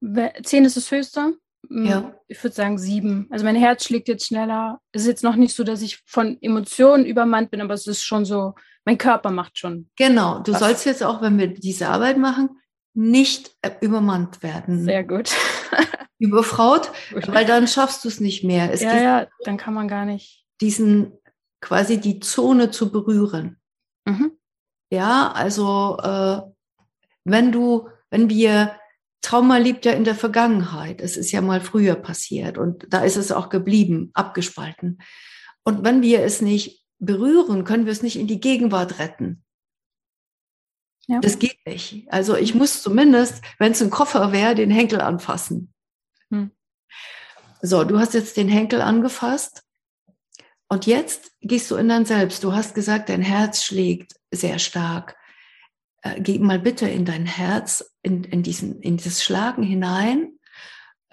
[0.00, 1.34] 10 ist das höchste.
[1.68, 2.14] Mm, ja.
[2.26, 3.26] Ich würde sagen sieben.
[3.30, 4.80] Also mein Herz schlägt jetzt schneller.
[4.92, 8.02] Es ist jetzt noch nicht so, dass ich von Emotionen übermannt bin, aber es ist
[8.02, 9.90] schon so, mein Körper macht schon.
[9.96, 10.60] Genau, du was.
[10.60, 12.50] sollst jetzt auch, wenn wir diese Arbeit machen,
[12.94, 14.84] nicht äh, übermannt werden.
[14.84, 15.30] Sehr gut.
[16.18, 16.90] Überfraut,
[17.28, 18.70] weil dann schaffst du es nicht mehr.
[18.72, 20.44] Es ja, ja, dann kann man gar nicht.
[20.60, 21.12] Diesen,
[21.62, 23.58] quasi die Zone zu berühren.
[24.04, 24.32] Mhm.
[24.92, 26.42] Ja, also äh,
[27.24, 28.79] wenn du, wenn wir
[29.22, 31.00] Trauma liegt ja in der Vergangenheit.
[31.00, 34.98] Es ist ja mal früher passiert und da ist es auch geblieben, abgespalten.
[35.62, 39.44] Und wenn wir es nicht berühren, können wir es nicht in die Gegenwart retten.
[41.06, 41.20] Ja.
[41.20, 42.06] Das geht nicht.
[42.10, 45.72] Also ich muss zumindest, wenn es ein Koffer wäre, den Henkel anfassen.
[46.30, 46.52] Hm.
[47.62, 49.62] So, du hast jetzt den Henkel angefasst
[50.68, 52.44] und jetzt gehst du in dein Selbst.
[52.44, 55.16] Du hast gesagt, dein Herz schlägt sehr stark
[56.02, 60.38] äh, geh mal bitte in dein Herz, in, in, diesen, in dieses Schlagen hinein.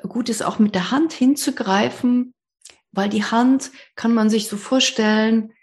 [0.04, 2.34] Gut ist auch mit der Hand hinzugreifen,
[2.92, 5.54] weil die Hand kann man sich so vorstellen,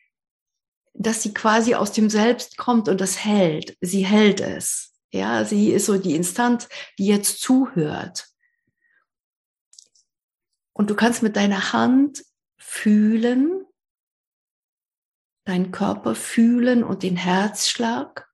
[0.93, 3.77] dass sie quasi aus dem Selbst kommt und das hält.
[3.81, 4.93] Sie hält es.
[5.13, 6.69] Ja, sie ist so die Instanz,
[6.99, 8.29] die jetzt zuhört.
[10.73, 12.25] Und du kannst mit deiner Hand
[12.59, 13.65] fühlen,
[15.45, 18.29] deinen Körper fühlen und den Herzschlag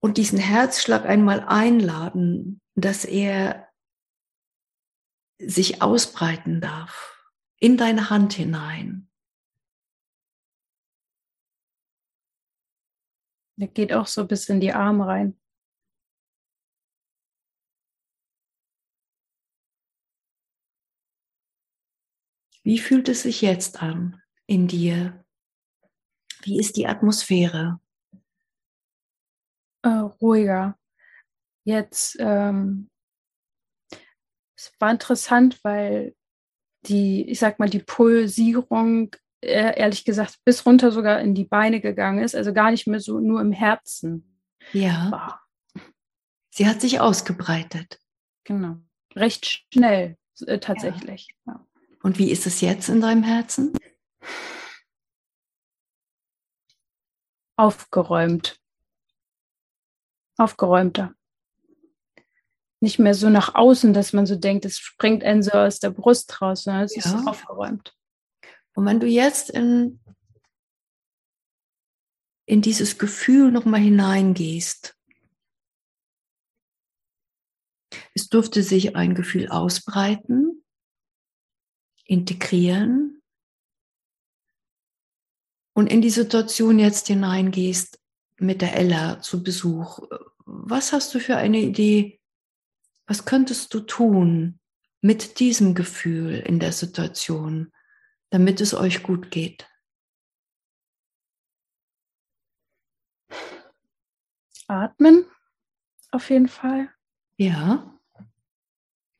[0.00, 3.68] und diesen Herzschlag einmal einladen, dass er
[5.38, 9.10] sich ausbreiten darf in deine Hand hinein.
[13.56, 15.40] Der geht auch so bis in die Arme rein.
[22.62, 25.24] Wie fühlt es sich jetzt an in dir?
[26.42, 27.80] Wie ist die Atmosphäre?
[29.82, 30.76] Äh, ruhiger.
[31.64, 32.90] Jetzt, ähm,
[34.56, 36.14] es war interessant, weil
[36.86, 41.80] die, ich sag mal, die Pulsierung, äh, ehrlich gesagt, bis runter sogar in die Beine
[41.80, 44.40] gegangen ist, also gar nicht mehr so nur im Herzen.
[44.72, 45.10] Ja.
[45.10, 45.46] War.
[46.50, 48.00] Sie hat sich ausgebreitet.
[48.44, 48.76] Genau.
[49.14, 50.16] Recht schnell,
[50.46, 51.28] äh, tatsächlich.
[51.46, 51.52] Ja.
[51.54, 51.66] Ja.
[52.02, 53.72] Und wie ist es jetzt in deinem Herzen?
[57.56, 58.58] Aufgeräumt
[60.40, 61.14] aufgeräumter.
[62.80, 65.90] Nicht mehr so nach außen, dass man so denkt, es springt einen so aus der
[65.90, 67.02] Brust raus, sondern es ja.
[67.02, 67.94] ist aufgeräumt.
[68.74, 70.00] Und wenn du jetzt in,
[72.46, 74.96] in dieses Gefühl nochmal hineingehst,
[78.14, 80.64] es durfte sich ein Gefühl ausbreiten,
[82.04, 83.22] integrieren
[85.74, 87.99] und in die Situation jetzt hineingehst
[88.40, 90.00] mit der Ella zu Besuch
[90.52, 92.20] was hast du für eine Idee?
[93.06, 94.58] Was könntest du tun
[95.00, 97.72] mit diesem Gefühl in der Situation,
[98.30, 99.68] damit es euch gut geht?
[104.66, 105.24] Atmen,
[106.10, 106.88] auf jeden Fall.
[107.36, 107.98] Ja.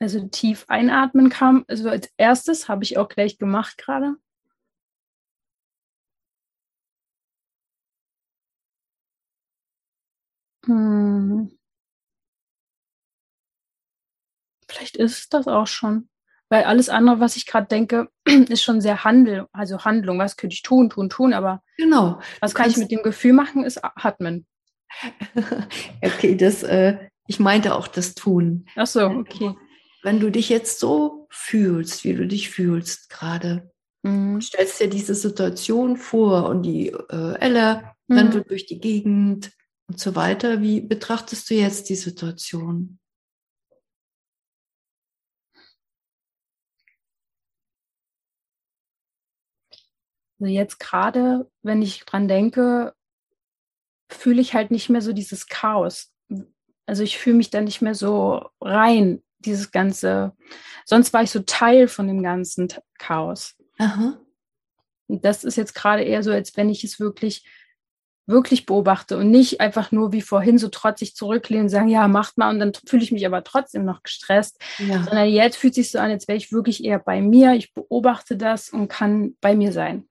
[0.00, 4.16] Also tief einatmen kam, also als erstes habe ich auch gleich gemacht gerade.
[10.70, 11.50] Hm.
[14.68, 16.08] Vielleicht ist das auch schon.
[16.48, 20.18] Weil alles andere, was ich gerade denke, ist schon sehr Handel, also Handlung.
[20.18, 22.20] Was könnte ich tun, tun, tun, aber genau.
[22.40, 24.46] was kann ich mit dem Gefühl machen, ist atmen.
[26.02, 28.66] okay, das, äh, ich meinte auch das Tun.
[28.74, 29.54] Ach so, okay.
[30.02, 33.70] Wenn du dich jetzt so fühlst, wie du dich fühlst gerade,
[34.02, 34.40] mhm.
[34.40, 38.16] stellst dir diese Situation vor und die äh, Ella mhm.
[38.16, 39.52] rennt durch die Gegend
[39.90, 40.62] und so weiter.
[40.62, 43.00] Wie betrachtest du jetzt die Situation?
[50.38, 52.94] Also jetzt gerade, wenn ich dran denke,
[54.08, 56.12] fühle ich halt nicht mehr so dieses Chaos.
[56.86, 60.36] Also ich fühle mich da nicht mehr so rein, dieses ganze.
[60.84, 63.56] Sonst war ich so Teil von dem ganzen Chaos.
[63.78, 64.20] Aha.
[65.08, 67.44] Und das ist jetzt gerade eher so, als wenn ich es wirklich,
[68.30, 72.38] wirklich beobachte und nicht einfach nur wie vorhin so trotzig zurücklehnen und sagen, ja, macht
[72.38, 74.58] mal und dann fühle ich mich aber trotzdem noch gestresst.
[74.78, 75.02] Ja.
[75.02, 77.54] Sondern jetzt fühlt sich so an, als wäre ich wirklich eher bei mir.
[77.54, 80.08] Ich beobachte das und kann bei mir sein.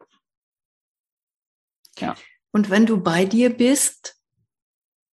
[1.97, 2.15] Ja.
[2.51, 4.17] Und wenn du bei dir bist,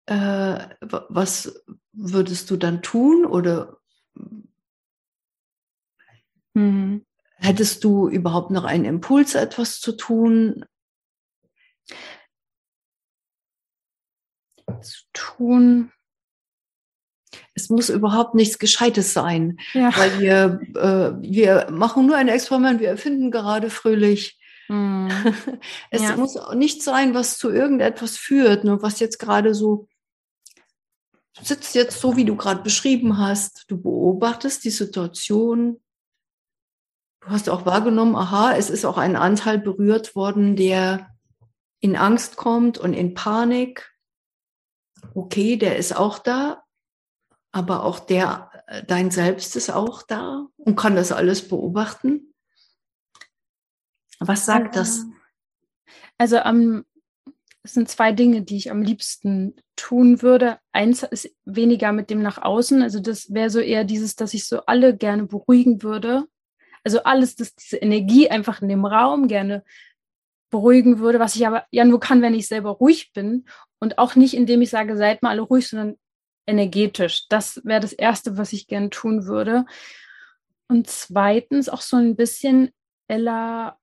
[0.07, 3.79] äh, was würdest du dann tun oder
[6.55, 7.05] mhm.
[7.37, 10.65] hättest du überhaupt noch einen Impuls, etwas zu tun?
[14.85, 15.93] Zu tun.
[17.55, 19.97] Es muss überhaupt nichts Gescheites sein, ja.
[19.97, 25.09] weil wir, äh, wir machen nur ein Experiment, wir erfinden gerade fröhlich hm.
[25.91, 26.17] Es ja.
[26.17, 29.89] muss auch nicht sein, was zu irgendetwas führt, nur was jetzt gerade so
[31.43, 33.65] sitzt jetzt so, wie du gerade beschrieben hast.
[33.69, 35.81] Du beobachtest die Situation.
[37.21, 41.11] Du hast auch wahrgenommen, aha, es ist auch ein Anteil berührt worden, der
[41.81, 43.94] in Angst kommt und in Panik.
[45.15, 46.65] Okay, der ist auch da,
[47.53, 52.35] aber auch der, äh, dein Selbst ist auch da und kann das alles beobachten.
[54.21, 55.05] Was sagt das?
[56.17, 56.85] Also am
[57.65, 60.59] es sind zwei Dinge, die ich am liebsten tun würde.
[60.73, 62.83] Eins ist weniger mit dem nach außen.
[62.83, 66.27] Also das wäre so eher dieses, dass ich so alle gerne beruhigen würde.
[66.85, 69.65] Also alles, dass diese Energie einfach in dem Raum gerne
[70.51, 73.47] beruhigen würde, was ich aber ja nur kann, wenn ich selber ruhig bin.
[73.85, 75.99] Und auch nicht, indem ich sage, seid mal alle ruhig, sondern
[76.47, 77.29] energetisch.
[77.29, 79.67] Das wäre das Erste, was ich gerne tun würde.
[80.69, 82.71] Und zweitens auch so ein bisschen
[83.09, 83.79] Ella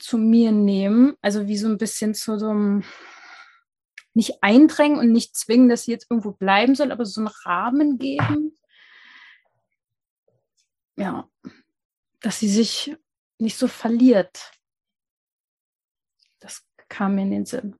[0.00, 2.82] zu mir nehmen, also wie so ein bisschen zu so einem,
[4.12, 7.96] nicht eindrängen und nicht zwingen, dass sie jetzt irgendwo bleiben soll, aber so einen Rahmen
[7.96, 8.58] geben.
[10.96, 11.28] Ja,
[12.22, 12.96] dass sie sich
[13.38, 14.50] nicht so verliert.
[16.40, 17.79] Das kam mir in den Sinn.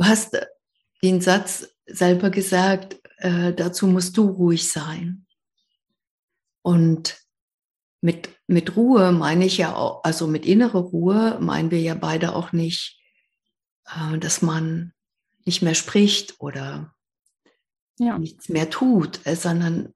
[0.00, 0.34] Du hast
[1.02, 5.26] den Satz selber gesagt, äh, dazu musst du ruhig sein.
[6.62, 7.20] Und
[8.00, 12.34] mit, mit Ruhe meine ich ja auch, also mit innerer Ruhe meinen wir ja beide
[12.34, 12.98] auch nicht,
[13.94, 14.94] äh, dass man
[15.44, 16.94] nicht mehr spricht oder
[17.98, 18.18] ja.
[18.18, 19.92] nichts mehr tut, äh, sondern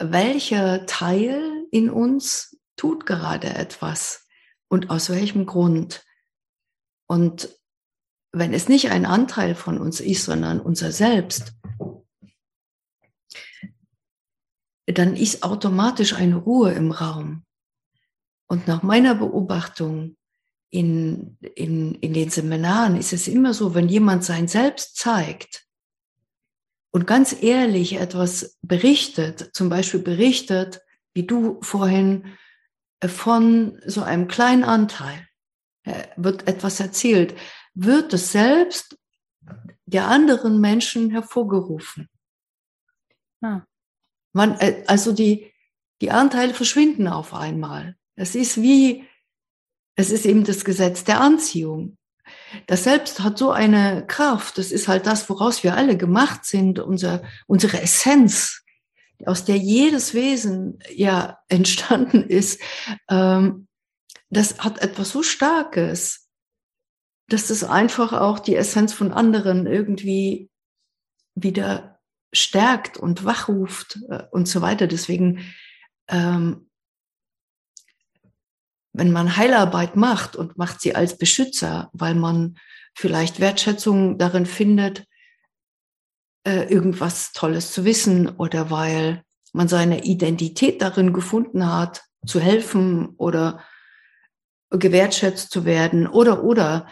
[0.00, 4.26] welcher Teil in uns tut gerade etwas
[4.66, 6.04] und aus welchem Grund.
[7.06, 7.56] Und
[8.38, 11.54] wenn es nicht ein Anteil von uns ist, sondern unser Selbst,
[14.84, 17.44] dann ist automatisch eine Ruhe im Raum.
[18.46, 20.16] Und nach meiner Beobachtung
[20.70, 25.66] in, in, in den Seminaren ist es immer so, wenn jemand sein Selbst zeigt
[26.90, 30.82] und ganz ehrlich etwas berichtet, zum Beispiel berichtet,
[31.14, 32.36] wie du vorhin
[33.00, 35.26] äh, von so einem kleinen Anteil,
[35.84, 37.34] äh, wird etwas erzählt,
[37.76, 38.98] wird es selbst
[39.84, 42.08] der anderen Menschen hervorgerufen.
[43.42, 43.62] Ah.
[44.32, 45.52] Man, äh, also die,
[46.00, 47.96] die Anteile verschwinden auf einmal.
[48.16, 49.06] Es ist wie,
[49.94, 51.98] es ist eben das Gesetz der Anziehung.
[52.66, 54.58] Das Selbst hat so eine Kraft.
[54.58, 58.62] Das ist halt das, woraus wir alle gemacht sind, unser, unsere Essenz,
[59.24, 62.60] aus der jedes Wesen ja entstanden ist.
[63.08, 63.68] Ähm,
[64.28, 66.25] das hat etwas so Starkes,
[67.28, 70.50] dass das einfach auch die Essenz von anderen irgendwie
[71.34, 72.00] wieder
[72.32, 74.86] stärkt und wachruft äh, und so weiter.
[74.86, 75.44] Deswegen,
[76.08, 76.70] ähm,
[78.92, 82.58] wenn man Heilarbeit macht und macht sie als Beschützer, weil man
[82.94, 85.06] vielleicht Wertschätzung darin findet,
[86.46, 89.22] äh, irgendwas Tolles zu wissen oder weil
[89.52, 93.62] man seine Identität darin gefunden hat, zu helfen oder
[94.70, 96.88] gewertschätzt zu werden oder oder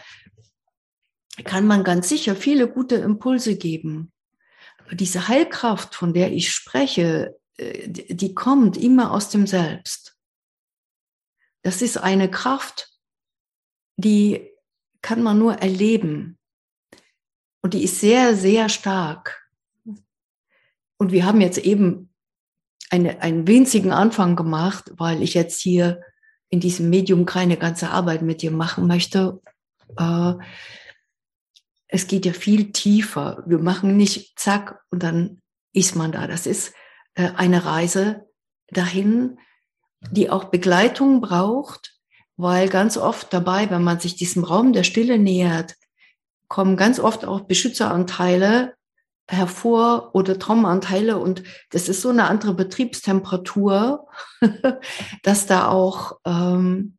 [1.43, 4.11] kann man ganz sicher viele gute Impulse geben
[4.91, 10.17] diese Heilkraft, von der ich spreche, äh, die kommt immer aus dem Selbst.
[11.63, 12.91] Das ist eine Kraft,
[13.97, 14.51] die
[15.01, 16.37] kann man nur erleben.
[17.61, 19.49] Und die ist sehr, sehr stark.
[20.97, 22.13] Und wir haben jetzt eben
[22.91, 26.01] eine, einen winzigen Anfang gemacht, weil ich jetzt hier
[26.49, 29.41] in diesem Medium keine ganze Arbeit mit dir machen möchte.
[29.97, 30.35] Äh,
[31.87, 33.43] es geht ja viel tiefer.
[33.45, 35.41] Wir machen nicht zack und dann
[35.73, 36.27] ist man da.
[36.27, 36.73] Das ist
[37.15, 38.27] äh, eine Reise
[38.69, 39.37] dahin,
[40.11, 41.99] die auch Begleitung braucht,
[42.37, 45.75] weil ganz oft dabei, wenn man sich diesem Raum der Stille nähert,
[46.47, 48.75] kommen ganz oft auch Beschützeranteile
[49.27, 54.07] hervor oder Traumanteile und das ist so eine andere Betriebstemperatur,
[55.23, 56.97] dass da auch ähm,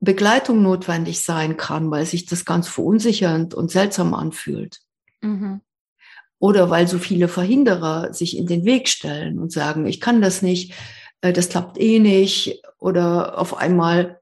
[0.00, 4.80] Begleitung notwendig sein kann, weil sich das ganz verunsichernd und seltsam anfühlt.
[5.22, 5.60] Mhm.
[6.38, 10.42] Oder weil so viele Verhinderer sich in den Weg stellen und sagen, ich kann das
[10.42, 10.74] nicht,
[11.22, 12.62] äh, das klappt eh nicht.
[12.78, 14.20] Oder auf einmal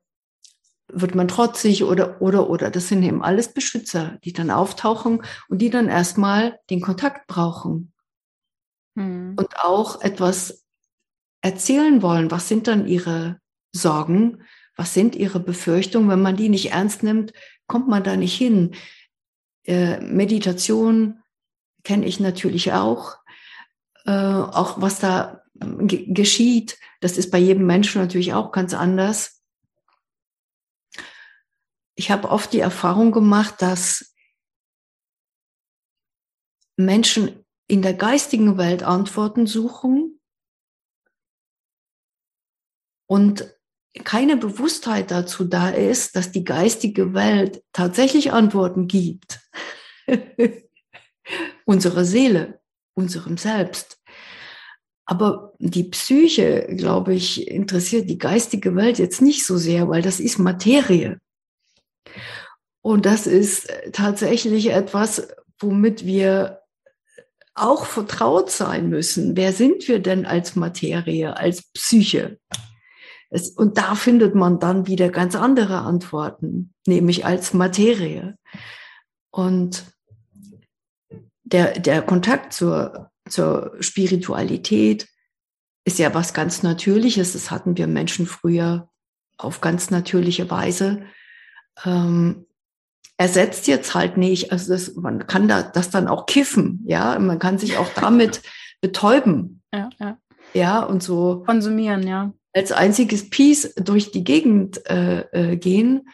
[0.88, 2.70] wird man trotzig oder, oder, oder.
[2.70, 7.92] Das sind eben alles Beschützer, die dann auftauchen und die dann erstmal den Kontakt brauchen.
[8.96, 9.34] Hm.
[9.36, 10.64] Und auch etwas
[11.40, 12.30] erzählen wollen.
[12.30, 13.40] Was sind dann ihre
[13.72, 14.44] Sorgen?
[14.76, 16.08] Was sind ihre Befürchtungen?
[16.08, 17.32] Wenn man die nicht ernst nimmt,
[17.66, 18.74] kommt man da nicht hin.
[19.64, 21.22] Äh, Meditation
[21.82, 23.16] kenne ich natürlich auch.
[24.04, 29.34] Äh, auch was da geschieht, das ist bei jedem Menschen natürlich auch ganz anders
[31.94, 34.14] ich habe oft die Erfahrung gemacht, dass
[36.76, 40.20] Menschen in der geistigen Welt Antworten suchen
[43.06, 43.53] und
[44.02, 49.40] keine Bewusstheit dazu da ist, dass die geistige Welt tatsächlich Antworten gibt.
[51.64, 52.60] Unsere Seele,
[52.94, 53.98] unserem Selbst.
[55.06, 60.18] Aber die Psyche, glaube ich, interessiert die geistige Welt jetzt nicht so sehr, weil das
[60.18, 61.18] ist Materie.
[62.82, 65.28] Und das ist tatsächlich etwas,
[65.58, 66.60] womit wir
[67.54, 69.36] auch vertraut sein müssen.
[69.36, 72.38] Wer sind wir denn als Materie, als Psyche?
[73.34, 78.38] Es, und da findet man dann wieder ganz andere Antworten, nämlich als Materie.
[79.30, 79.84] Und
[81.42, 85.08] der, der Kontakt zur, zur Spiritualität
[85.84, 87.32] ist ja was ganz Natürliches.
[87.32, 88.88] Das hatten wir Menschen früher
[89.36, 91.02] auf ganz natürliche Weise.
[91.84, 92.46] Ähm,
[93.16, 94.52] ersetzt jetzt halt nicht.
[94.52, 97.18] Also das, man kann da, das dann auch kiffen, ja.
[97.18, 98.42] Man kann sich auch damit
[98.80, 99.60] betäuben.
[99.72, 100.18] Ja, ja.
[100.52, 101.42] Ja, und so.
[101.44, 102.32] Konsumieren, ja.
[102.54, 106.08] Als einziges Piece durch die Gegend äh, äh, gehen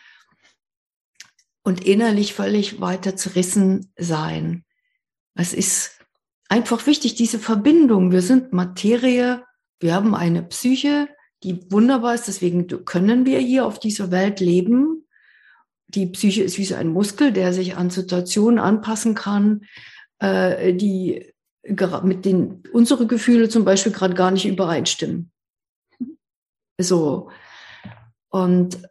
[1.63, 4.65] und innerlich völlig weiter zerrissen sein.
[5.35, 6.01] Es ist
[6.49, 8.11] einfach wichtig, diese Verbindung.
[8.11, 9.45] Wir sind Materie,
[9.79, 11.09] wir haben eine Psyche,
[11.43, 15.01] die wunderbar ist, deswegen können wir hier auf dieser Welt leben
[15.95, 19.63] die Psyche ist wie so ein Muskel, der sich an Situationen anpassen kann,
[20.19, 21.33] äh, die
[22.03, 25.31] mit denen unsere Gefühle zum Beispiel gerade gar nicht übereinstimmen.
[26.83, 27.31] So.
[28.29, 28.83] Und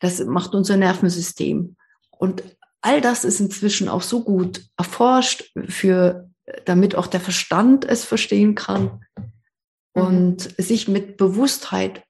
[0.00, 1.76] das macht unser Nervensystem.
[2.10, 2.42] Und
[2.80, 6.30] all das ist inzwischen auch so gut erforscht, für,
[6.64, 10.02] damit auch der Verstand es verstehen kann mhm.
[10.02, 12.04] und sich mit Bewusstheit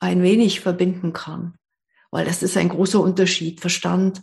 [0.00, 1.58] ein wenig verbinden kann
[2.10, 4.22] weil das ist ein großer Unterschied, Verstand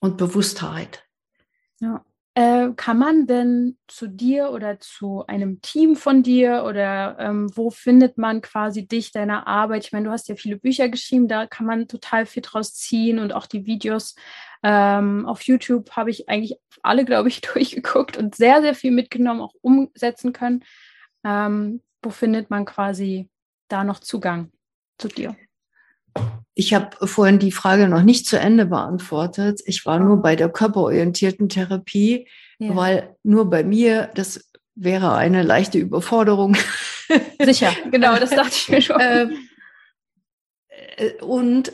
[0.00, 1.06] und Bewusstheit.
[1.80, 2.04] Ja.
[2.36, 7.70] Äh, kann man denn zu dir oder zu einem Team von dir oder ähm, wo
[7.70, 9.84] findet man quasi dich, deine Arbeit?
[9.84, 13.20] Ich meine, du hast ja viele Bücher geschrieben, da kann man total viel draus ziehen
[13.20, 14.16] und auch die Videos
[14.64, 19.40] ähm, auf YouTube habe ich eigentlich alle, glaube ich, durchgeguckt und sehr, sehr viel mitgenommen,
[19.40, 20.64] auch umsetzen können.
[21.22, 23.30] Ähm, wo findet man quasi
[23.68, 24.50] da noch Zugang
[24.98, 25.36] zu dir?
[26.54, 29.60] Ich habe vorhin die Frage noch nicht zu Ende beantwortet.
[29.66, 32.28] Ich war nur bei der körperorientierten Therapie,
[32.58, 32.76] ja.
[32.76, 36.56] weil nur bei mir, das wäre eine leichte Überforderung.
[37.42, 39.00] Sicher, genau, das dachte ich mir schon.
[39.00, 39.48] Ähm,
[40.96, 41.72] äh, und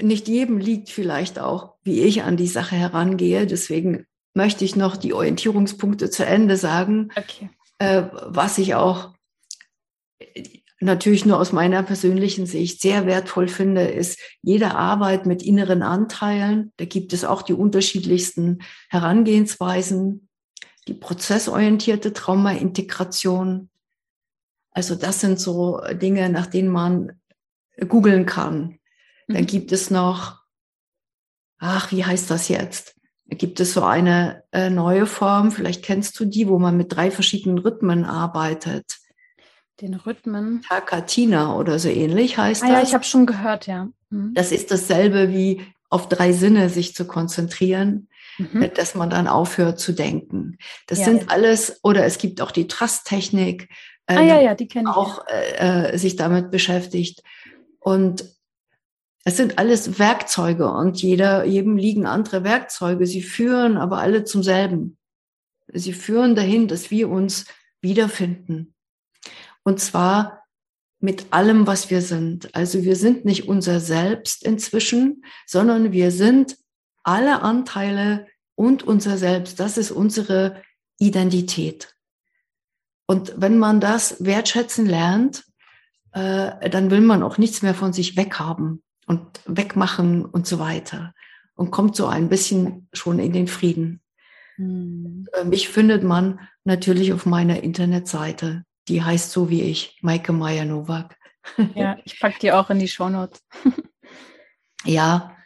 [0.00, 3.46] nicht jedem liegt vielleicht auch, wie ich an die Sache herangehe.
[3.46, 7.50] Deswegen möchte ich noch die Orientierungspunkte zu Ende sagen, okay.
[7.78, 9.12] äh, was ich auch
[10.82, 16.72] natürlich nur aus meiner persönlichen Sicht sehr wertvoll finde, ist jede Arbeit mit inneren Anteilen.
[16.76, 20.28] Da gibt es auch die unterschiedlichsten Herangehensweisen,
[20.88, 23.70] die prozessorientierte Traumaintegration.
[24.72, 27.12] Also das sind so Dinge, nach denen man
[27.88, 28.78] googeln kann.
[29.28, 29.46] Dann mhm.
[29.46, 30.40] gibt es noch,
[31.58, 32.96] ach, wie heißt das jetzt?
[33.26, 36.94] Da gibt es so eine äh, neue Form, vielleicht kennst du die, wo man mit
[36.94, 38.98] drei verschiedenen Rhythmen arbeitet.
[39.82, 40.62] Den Rhythmen.
[40.66, 42.76] Takatina oder so ähnlich heißt ah, das.
[42.76, 43.88] Ja, ich habe schon gehört, ja.
[44.10, 44.32] Mhm.
[44.32, 45.60] Das ist dasselbe wie
[45.90, 48.08] auf drei Sinne sich zu konzentrieren.
[48.38, 48.70] mhm.
[48.74, 50.56] dass man dann aufhört zu denken.
[50.86, 51.04] Das ja.
[51.04, 53.68] sind alles, oder es gibt auch die Trust-Technik,
[54.06, 54.96] äh, ah, ja, ja, die kenne ich.
[54.96, 57.22] auch äh, äh, sich damit beschäftigt.
[57.78, 58.24] Und
[59.24, 63.06] es sind alles Werkzeuge und jeder, jedem liegen andere Werkzeuge.
[63.06, 64.96] Sie führen aber alle zum selben.
[65.72, 67.46] Sie führen dahin, dass wir uns
[67.80, 68.71] wiederfinden.
[69.64, 70.44] Und zwar
[70.98, 72.54] mit allem, was wir sind.
[72.54, 76.56] Also wir sind nicht unser Selbst inzwischen, sondern wir sind
[77.02, 79.58] alle Anteile und unser Selbst.
[79.58, 80.62] Das ist unsere
[80.98, 81.96] Identität.
[83.06, 85.44] Und wenn man das wertschätzen lernt,
[86.12, 91.14] äh, dann will man auch nichts mehr von sich weghaben und wegmachen und so weiter
[91.54, 94.00] und kommt so ein bisschen schon in den Frieden.
[94.56, 95.26] Mhm.
[95.44, 98.64] Mich findet man natürlich auf meiner Internetseite.
[98.88, 101.16] Die heißt so wie ich, Maike Meyer Nowak.
[101.74, 103.42] Ja, ich packe die auch in die Shownotes.
[104.84, 105.36] ja,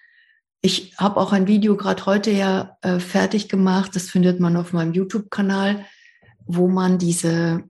[0.60, 3.94] ich habe auch ein Video gerade heute ja äh, fertig gemacht.
[3.94, 5.86] Das findet man auf meinem YouTube-Kanal,
[6.46, 7.68] wo man diese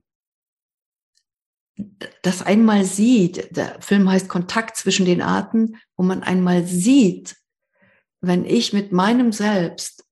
[2.21, 3.55] das einmal sieht.
[3.55, 7.35] Der Film heißt Kontakt zwischen den Arten, wo man einmal sieht,
[8.19, 10.05] wenn ich mit meinem Selbst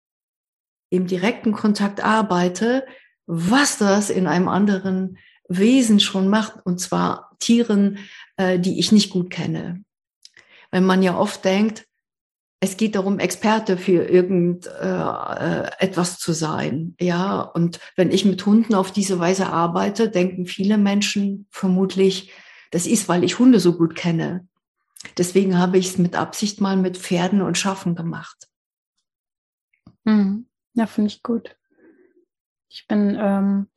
[0.90, 2.86] im direkten Kontakt arbeite,
[3.26, 5.18] was das in einem anderen
[5.48, 8.00] Wesen schon macht, und zwar Tieren,
[8.38, 9.84] äh, die ich nicht gut kenne.
[10.72, 11.86] Wenn man ja oft denkt,
[12.60, 16.96] es geht darum, Experte für irgendetwas äh, zu sein.
[17.00, 22.32] Ja, und wenn ich mit Hunden auf diese Weise arbeite, denken viele Menschen vermutlich,
[22.72, 24.48] das ist, weil ich Hunde so gut kenne.
[25.18, 28.48] Deswegen habe ich es mit Absicht mal mit Pferden und Schafen gemacht.
[30.04, 30.48] Mhm.
[30.74, 31.56] Ja, finde ich gut.
[32.70, 33.68] Ich bin, ähm,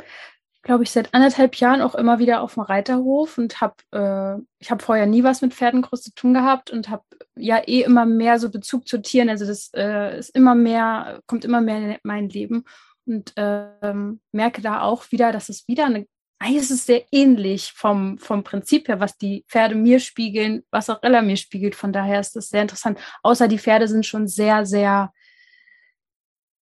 [0.63, 4.71] glaube ich, seit anderthalb Jahren auch immer wieder auf dem Reiterhof und habe, äh, ich
[4.71, 7.05] habe vorher nie was mit Pferden groß zu tun gehabt und habe
[7.37, 9.29] ja eh immer mehr so Bezug zu Tieren.
[9.29, 12.65] Also das äh, ist immer mehr, kommt immer mehr in mein Leben
[13.07, 16.07] und ähm, merke da auch wieder, dass es wieder eine
[16.41, 20.89] eigentlich ist es sehr ähnlich vom, vom Prinzip her, was die Pferde mir spiegeln, was
[20.89, 21.75] auch Ella mir spiegelt.
[21.75, 22.99] Von daher ist das sehr interessant.
[23.23, 25.13] Außer die Pferde sind schon sehr, sehr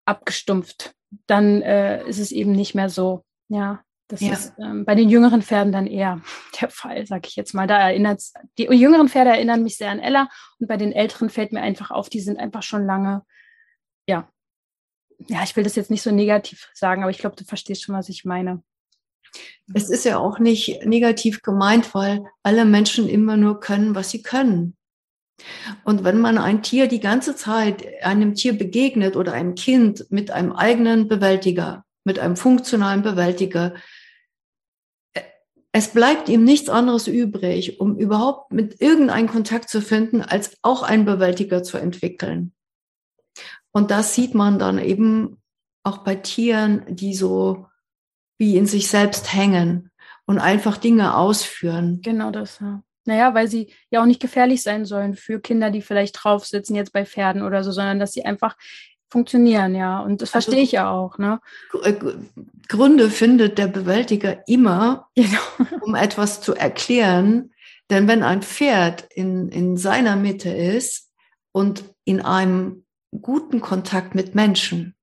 [0.06, 0.92] abgestumpft.
[1.26, 3.24] Dann äh, ist es eben nicht mehr so.
[3.50, 4.32] Ja, das ja.
[4.32, 6.20] ist ähm, bei den jüngeren Pferden dann eher
[6.60, 7.66] der Fall, sag ich jetzt mal.
[7.66, 8.22] Da erinnert
[8.58, 10.28] die jüngeren Pferde erinnern mich sehr an Ella
[10.58, 13.24] und bei den älteren fällt mir einfach auf, die sind einfach schon lange,
[14.06, 14.28] ja,
[15.28, 17.94] ja, ich will das jetzt nicht so negativ sagen, aber ich glaube, du verstehst schon,
[17.94, 18.62] was ich meine.
[19.74, 24.22] Es ist ja auch nicht negativ gemeint, weil alle Menschen immer nur können, was sie
[24.22, 24.76] können.
[25.84, 30.30] Und wenn man ein Tier die ganze Zeit einem Tier begegnet oder einem Kind mit
[30.30, 33.74] einem eigenen Bewältiger, mit einem funktionalen Bewältiger,
[35.70, 40.82] es bleibt ihm nichts anderes übrig, um überhaupt mit irgendeinem Kontakt zu finden, als auch
[40.82, 42.52] einen Bewältiger zu entwickeln.
[43.70, 45.40] Und das sieht man dann eben
[45.84, 47.66] auch bei Tieren, die so
[48.38, 49.92] wie in sich selbst hängen
[50.26, 52.00] und einfach Dinge ausführen.
[52.02, 52.82] Genau das, ja.
[53.04, 56.74] Naja, weil sie ja auch nicht gefährlich sein sollen für Kinder, die vielleicht drauf sitzen,
[56.74, 58.56] jetzt bei Pferden oder so, sondern dass sie einfach
[59.10, 60.00] funktionieren, ja.
[60.00, 61.18] Und das also, verstehe ich ja auch.
[61.18, 61.40] Ne?
[61.82, 61.94] Äh,
[62.68, 65.40] Gründe findet der Bewältiger immer, genau.
[65.80, 67.52] um etwas zu erklären.
[67.90, 71.10] Denn wenn ein Pferd in, in seiner Mitte ist
[71.52, 72.84] und in einem
[73.20, 74.94] guten Kontakt mit Menschen,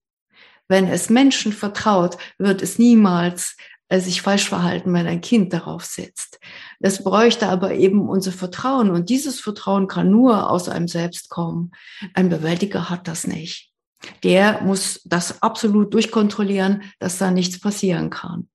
[0.69, 3.55] wenn es Menschen vertraut, wird es niemals
[3.89, 6.39] äh, sich falsch verhalten, wenn ein Kind darauf sitzt.
[6.79, 11.71] Das bräuchte aber eben unser Vertrauen und dieses Vertrauen kann nur aus einem selbst kommen.
[12.13, 13.71] Ein Bewältiger hat das nicht.
[14.23, 18.47] Der muss das absolut durchkontrollieren, dass da nichts passieren kann.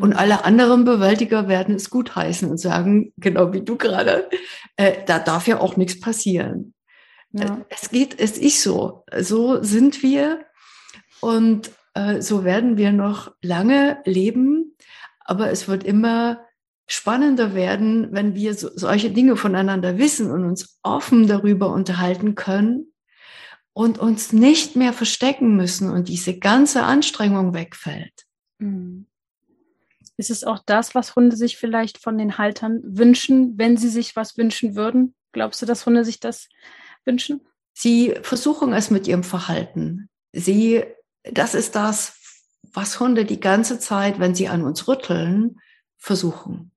[0.00, 4.28] Und alle anderen Bewältiger werden es gutheißen und sagen, genau wie du gerade,
[4.76, 6.74] äh, da darf ja auch nichts passieren.
[7.32, 7.64] Ja.
[7.68, 9.04] Es geht, es ist so.
[9.16, 10.44] So sind wir
[11.20, 14.76] und äh, so werden wir noch lange leben.
[15.20, 16.40] Aber es wird immer
[16.86, 22.92] spannender werden, wenn wir so, solche Dinge voneinander wissen und uns offen darüber unterhalten können
[23.78, 28.26] und uns nicht mehr verstecken müssen und diese ganze Anstrengung wegfällt.
[28.58, 29.06] Mhm.
[30.16, 34.16] Ist es auch das, was Hunde sich vielleicht von den Haltern wünschen, wenn sie sich
[34.16, 35.14] was wünschen würden?
[35.30, 36.48] Glaubst du, dass Hunde sich das
[37.04, 37.40] wünschen?
[37.72, 40.08] Sie versuchen es mit ihrem Verhalten.
[40.32, 40.82] Sie,
[41.22, 42.16] das ist das,
[42.72, 45.60] was Hunde die ganze Zeit, wenn sie an uns rütteln,
[45.98, 46.72] versuchen.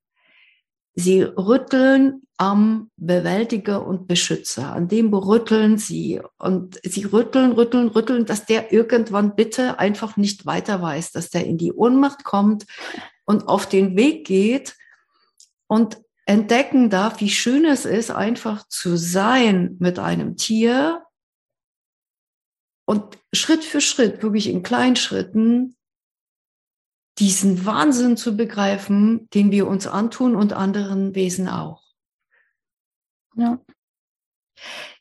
[0.93, 6.22] Sie rütteln am Bewältiger und Beschützer, an dem rütteln sie.
[6.38, 11.45] Und sie rütteln, rütteln, rütteln, dass der irgendwann bitte einfach nicht weiter weiß, dass der
[11.45, 12.65] in die Ohnmacht kommt
[13.26, 14.76] und auf den Weg geht
[15.68, 21.03] und entdecken darf, wie schön es ist, einfach zu sein mit einem Tier
[22.85, 25.76] und Schritt für Schritt, wirklich in kleinen Schritten,
[27.19, 31.83] diesen Wahnsinn zu begreifen, den wir uns antun und anderen Wesen auch.
[33.35, 33.59] Ja.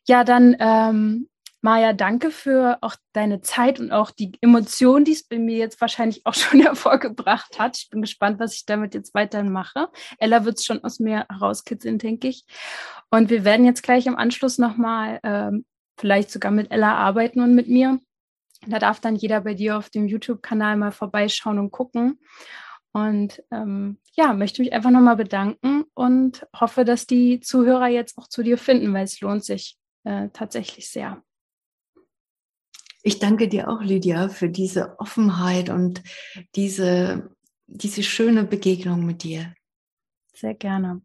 [0.07, 1.31] Ja, dann ähm,
[1.63, 5.81] Maja, danke für auch deine Zeit und auch die Emotion, die es bei mir jetzt
[5.81, 7.77] wahrscheinlich auch schon hervorgebracht hat.
[7.77, 9.89] Ich bin gespannt, was ich damit jetzt weiterhin mache.
[10.19, 12.45] Ella wird es schon aus mir herauskitzeln, denke ich.
[13.11, 15.67] Und wir werden jetzt gleich im Anschluss nochmal ähm,
[15.99, 18.01] vielleicht sogar mit Ella arbeiten und mit mir.
[18.67, 22.19] Da darf dann jeder bei dir auf dem YouTube-Kanal mal vorbeischauen und gucken.
[22.93, 28.29] Und ähm, ja, möchte mich einfach nochmal bedanken und hoffe, dass die Zuhörer jetzt auch
[28.29, 31.23] zu dir finden, weil es lohnt sich äh, tatsächlich sehr.
[33.03, 36.03] Ich danke dir auch, Lydia, für diese Offenheit und
[36.55, 37.35] diese,
[37.67, 39.55] diese schöne Begegnung mit dir.
[40.35, 41.01] Sehr gerne.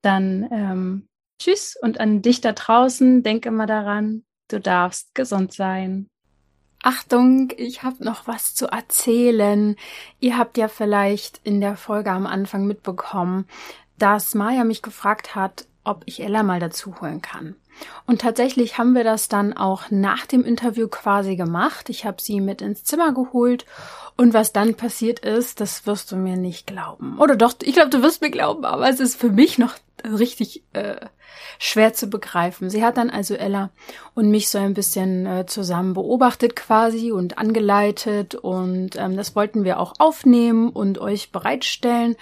[0.00, 6.10] Dann ähm, tschüss und an dich da draußen, denke immer daran, du darfst gesund sein.
[6.82, 9.76] Achtung, ich habe noch was zu erzählen.
[10.20, 13.46] Ihr habt ja vielleicht in der Folge am Anfang mitbekommen,
[13.98, 17.54] dass Maya mich gefragt hat, ob ich Ella mal dazu holen kann.
[18.06, 21.88] Und tatsächlich haben wir das dann auch nach dem Interview quasi gemacht.
[21.88, 23.64] Ich habe sie mit ins Zimmer geholt
[24.16, 27.18] und was dann passiert ist, das wirst du mir nicht glauben.
[27.18, 30.64] Oder doch, ich glaube, du wirst mir glauben, aber es ist für mich noch richtig
[30.72, 30.96] äh,
[31.58, 32.70] schwer zu begreifen.
[32.70, 33.70] Sie hat dann also Ella
[34.14, 39.64] und mich so ein bisschen äh, zusammen beobachtet quasi und angeleitet und ähm, das wollten
[39.64, 42.16] wir auch aufnehmen und euch bereitstellen.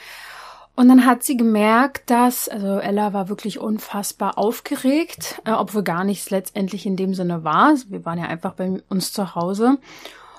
[0.77, 6.05] Und dann hat sie gemerkt, dass, also Ella war wirklich unfassbar aufgeregt, äh, obwohl gar
[6.05, 7.75] nichts letztendlich in dem Sinne war.
[7.89, 9.79] Wir waren ja einfach bei uns zu Hause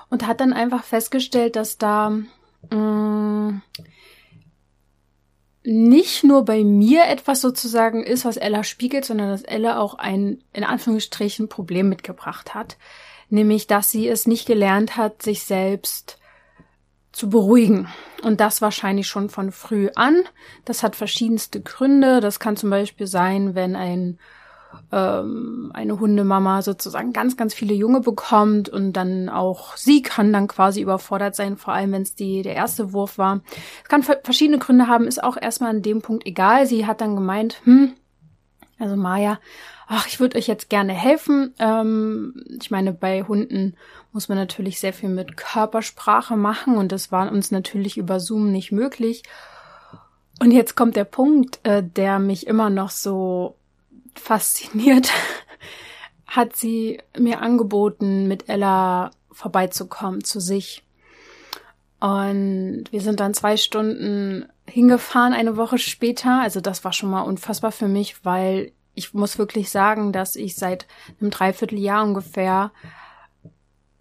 [0.09, 2.09] und hat dann einfach festgestellt, dass da
[2.71, 3.61] mh, mm,
[5.63, 10.43] nicht nur bei mir etwas sozusagen ist, was Ella spiegelt, sondern dass Ella auch ein,
[10.53, 12.77] in Anführungsstrichen, Problem mitgebracht hat.
[13.29, 16.17] Nämlich, dass sie es nicht gelernt hat, sich selbst
[17.11, 17.87] zu beruhigen.
[18.23, 20.23] Und das wahrscheinlich schon von früh an.
[20.65, 22.21] Das hat verschiedenste Gründe.
[22.21, 24.19] Das kann zum Beispiel sein, wenn ein
[24.91, 30.47] ähm, eine Hundemama sozusagen ganz, ganz viele Junge bekommt und dann auch sie kann dann
[30.47, 33.41] quasi überfordert sein, vor allem wenn es die der erste Wurf war.
[33.83, 36.65] Es kann verschiedene Gründe haben, ist auch erstmal an dem Punkt egal.
[36.65, 37.93] Sie hat dann gemeint, hm,
[38.79, 39.39] also Maya,
[39.87, 41.53] ach, ich würde euch jetzt gerne helfen.
[41.59, 43.75] Ähm, ich meine, bei Hunden
[44.11, 48.51] muss man natürlich sehr viel mit Körpersprache machen und das war uns natürlich über Zoom
[48.51, 49.23] nicht möglich.
[50.39, 53.57] Und jetzt kommt der Punkt, äh, der mich immer noch so
[54.15, 55.11] fasziniert,
[56.25, 60.83] hat sie mir angeboten, mit Ella vorbeizukommen zu sich.
[61.99, 66.41] Und wir sind dann zwei Stunden hingefahren, eine Woche später.
[66.41, 70.55] Also das war schon mal unfassbar für mich, weil ich muss wirklich sagen, dass ich
[70.55, 70.87] seit
[71.19, 72.71] einem Dreivierteljahr ungefähr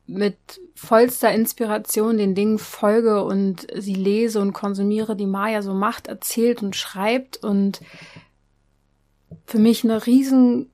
[0.07, 0.37] mit
[0.75, 6.63] vollster Inspiration den Dingen folge und sie lese und konsumiere, die Maya so macht, erzählt
[6.63, 7.81] und schreibt und
[9.47, 10.71] für mich eine riesen,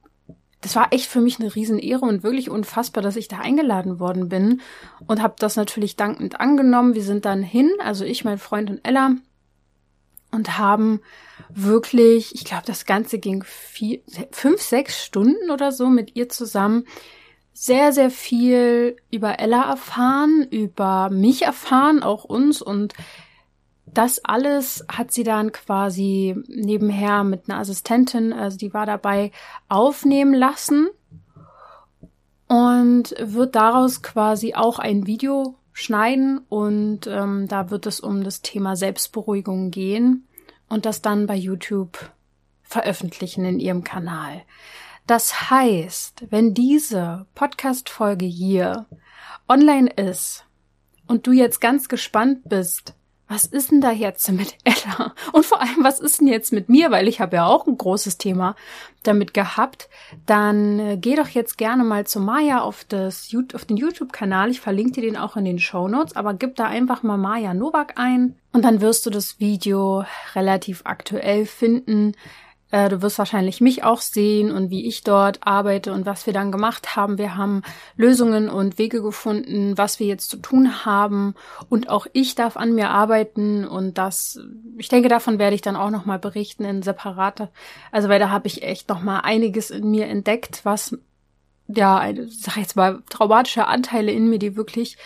[0.61, 4.01] das war echt für mich eine riesen Ehre und wirklich unfassbar, dass ich da eingeladen
[4.01, 4.61] worden bin
[5.07, 6.95] und habe das natürlich dankend angenommen.
[6.95, 9.17] Wir sind dann hin, also ich, mein Freund und Ella
[10.33, 11.01] und haben
[11.49, 14.01] wirklich, ich glaube, das Ganze ging vier,
[14.31, 16.85] fünf, sechs Stunden oder so mit ihr zusammen
[17.53, 22.93] sehr, sehr viel über Ella erfahren, über mich erfahren, auch uns und
[23.87, 29.31] das alles hat sie dann quasi nebenher mit einer Assistentin, also die war dabei,
[29.69, 30.89] aufnehmen lassen
[32.49, 38.43] und wird daraus quasi auch ein Video schneiden und ähm, da wird es um das
[38.43, 40.27] Thema Selbstberuhigung gehen
[40.69, 42.11] und das dann bei YouTube
[42.63, 44.43] veröffentlichen in ihrem Kanal.
[45.07, 48.87] Das heißt, wenn diese Podcast-Folge hier
[49.49, 50.45] online ist
[51.07, 52.96] und du jetzt ganz gespannt bist,
[53.29, 55.15] was ist denn da jetzt mit Ella?
[55.33, 56.91] Und vor allem, was ist denn jetzt mit mir?
[56.91, 58.55] Weil ich habe ja auch ein großes Thema
[59.03, 59.89] damit gehabt.
[60.27, 64.51] Dann äh, geh doch jetzt gerne mal zu Maya auf, das, auf den YouTube-Kanal.
[64.51, 66.15] Ich verlinke dir den auch in den Show Notes.
[66.15, 68.37] Aber gib da einfach mal Maya Novak ein.
[68.53, 70.05] Und dann wirst du das Video
[70.35, 72.15] relativ aktuell finden.
[72.71, 76.33] Äh, du wirst wahrscheinlich mich auch sehen und wie ich dort arbeite und was wir
[76.33, 77.17] dann gemacht haben.
[77.17, 77.63] Wir haben
[77.97, 81.35] Lösungen und Wege gefunden, was wir jetzt zu tun haben.
[81.69, 84.41] Und auch ich darf an mir arbeiten und das,
[84.79, 87.51] ich denke, davon werde ich dann auch nochmal berichten in separate.
[87.93, 90.97] Also, weil da habe ich echt nochmal einiges in mir entdeckt, was
[91.69, 94.99] ja, sag jetzt mal, traumatische Anteile in mir, die wirklich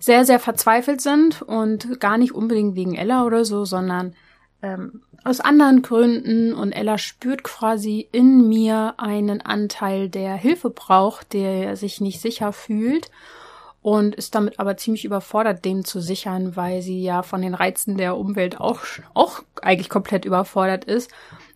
[0.00, 4.14] sehr, sehr verzweifelt sind und gar nicht unbedingt wegen Ella oder so, sondern
[4.62, 11.32] ähm, aus anderen Gründen und Ella spürt quasi in mir einen Anteil, der Hilfe braucht,
[11.32, 13.10] der sich nicht sicher fühlt
[13.82, 17.96] und ist damit aber ziemlich überfordert, den zu sichern, weil sie ja von den Reizen
[17.96, 18.80] der Umwelt auch,
[19.14, 21.10] auch eigentlich komplett überfordert ist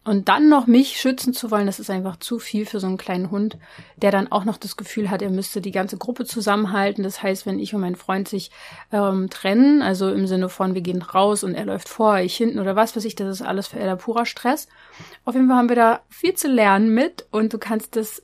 [0.05, 2.97] und dann noch mich schützen zu wollen, das ist einfach zu viel für so einen
[2.97, 3.57] kleinen Hund,
[3.97, 7.05] der dann auch noch das Gefühl hat, er müsste die ganze Gruppe zusammenhalten.
[7.05, 8.51] Das heißt, wenn ich und mein Freund sich
[8.91, 12.59] ähm, trennen, also im Sinne von, wir gehen raus und er läuft vor, ich hinten
[12.59, 14.67] oder was weiß ich, das ist alles für er purer Stress.
[15.25, 18.23] Auf jeden Fall haben wir da viel zu lernen mit und du kannst das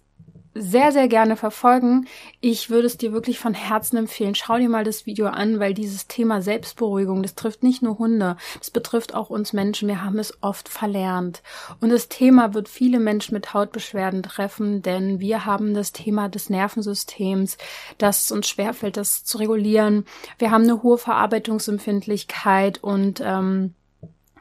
[0.60, 2.06] sehr, sehr gerne verfolgen.
[2.40, 4.34] Ich würde es dir wirklich von Herzen empfehlen.
[4.34, 8.36] Schau dir mal das Video an, weil dieses Thema Selbstberuhigung, das trifft nicht nur Hunde,
[8.58, 9.88] das betrifft auch uns Menschen.
[9.88, 11.42] Wir haben es oft verlernt.
[11.80, 16.50] Und das Thema wird viele Menschen mit Hautbeschwerden treffen, denn wir haben das Thema des
[16.50, 17.58] Nervensystems,
[17.98, 20.04] das uns schwerfällt, das zu regulieren.
[20.38, 23.74] Wir haben eine hohe Verarbeitungsempfindlichkeit und ähm,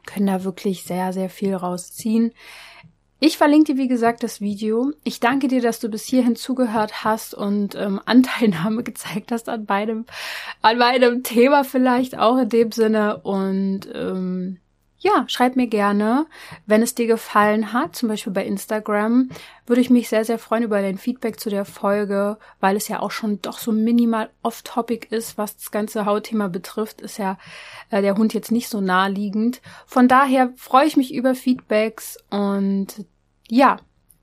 [0.07, 2.33] können da wirklich sehr, sehr viel rausziehen.
[3.19, 4.91] Ich verlinke dir, wie gesagt, das Video.
[5.03, 9.65] Ich danke dir, dass du bis hierhin zugehört hast und ähm, Anteilnahme gezeigt hast an
[9.67, 10.05] meinem,
[10.61, 13.17] an meinem Thema vielleicht auch in dem Sinne.
[13.17, 14.59] Und ähm,
[14.99, 16.25] ja, schreib mir gerne,
[16.65, 19.29] wenn es dir gefallen hat, zum Beispiel bei Instagram,
[19.67, 22.99] würde ich mich sehr, sehr freuen über dein Feedback zu der Folge, weil es ja
[22.99, 27.37] auch schon doch so minimal off-topic ist, was das ganze Hautthema betrifft, ist ja
[27.91, 29.61] äh, der Hund jetzt nicht so naheliegend.
[29.85, 33.05] Von daher freue ich mich über Feedbacks und
[33.49, 33.77] ja,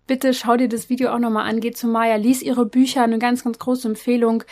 [0.07, 1.61] bitte schau dir das Video auch nochmal an.
[1.61, 4.45] Geh zu Maya, lies ihre Bücher, eine ganz, ganz große Empfehlung.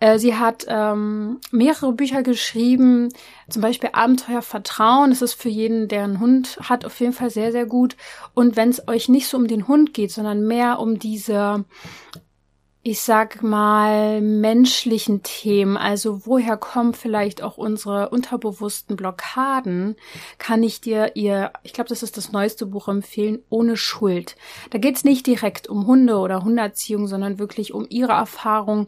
[0.00, 3.10] Äh, sie hat ähm, mehrere Bücher geschrieben,
[3.48, 5.10] zum Beispiel Abenteuer Vertrauen.
[5.10, 7.96] Das ist für jeden, der einen Hund hat, auf jeden Fall sehr, sehr gut.
[8.34, 11.64] Und wenn es euch nicht so um den Hund geht, sondern mehr um diese
[12.88, 19.96] ich sag mal, menschlichen Themen, also woher kommen vielleicht auch unsere unterbewussten Blockaden,
[20.38, 24.36] kann ich dir ihr, ich glaube, das ist das neueste Buch empfehlen, ohne Schuld.
[24.70, 28.86] Da geht's nicht direkt um Hunde oder Hunderziehung, sondern wirklich um ihre Erfahrung.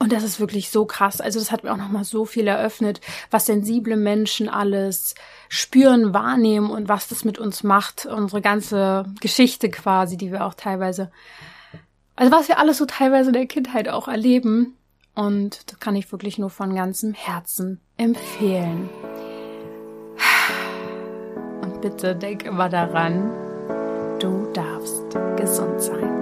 [0.00, 1.20] Und das ist wirklich so krass.
[1.20, 3.00] Also das hat mir auch nochmal so viel eröffnet,
[3.30, 5.14] was sensible Menschen alles
[5.48, 8.06] spüren, wahrnehmen und was das mit uns macht.
[8.06, 11.12] Unsere ganze Geschichte quasi, die wir auch teilweise
[12.18, 14.76] also was wir alles so teilweise in der Kindheit auch erleben.
[15.14, 18.88] Und das kann ich wirklich nur von ganzem Herzen empfehlen.
[21.62, 23.30] Und bitte denk immer daran,
[24.18, 26.17] du darfst gesund sein.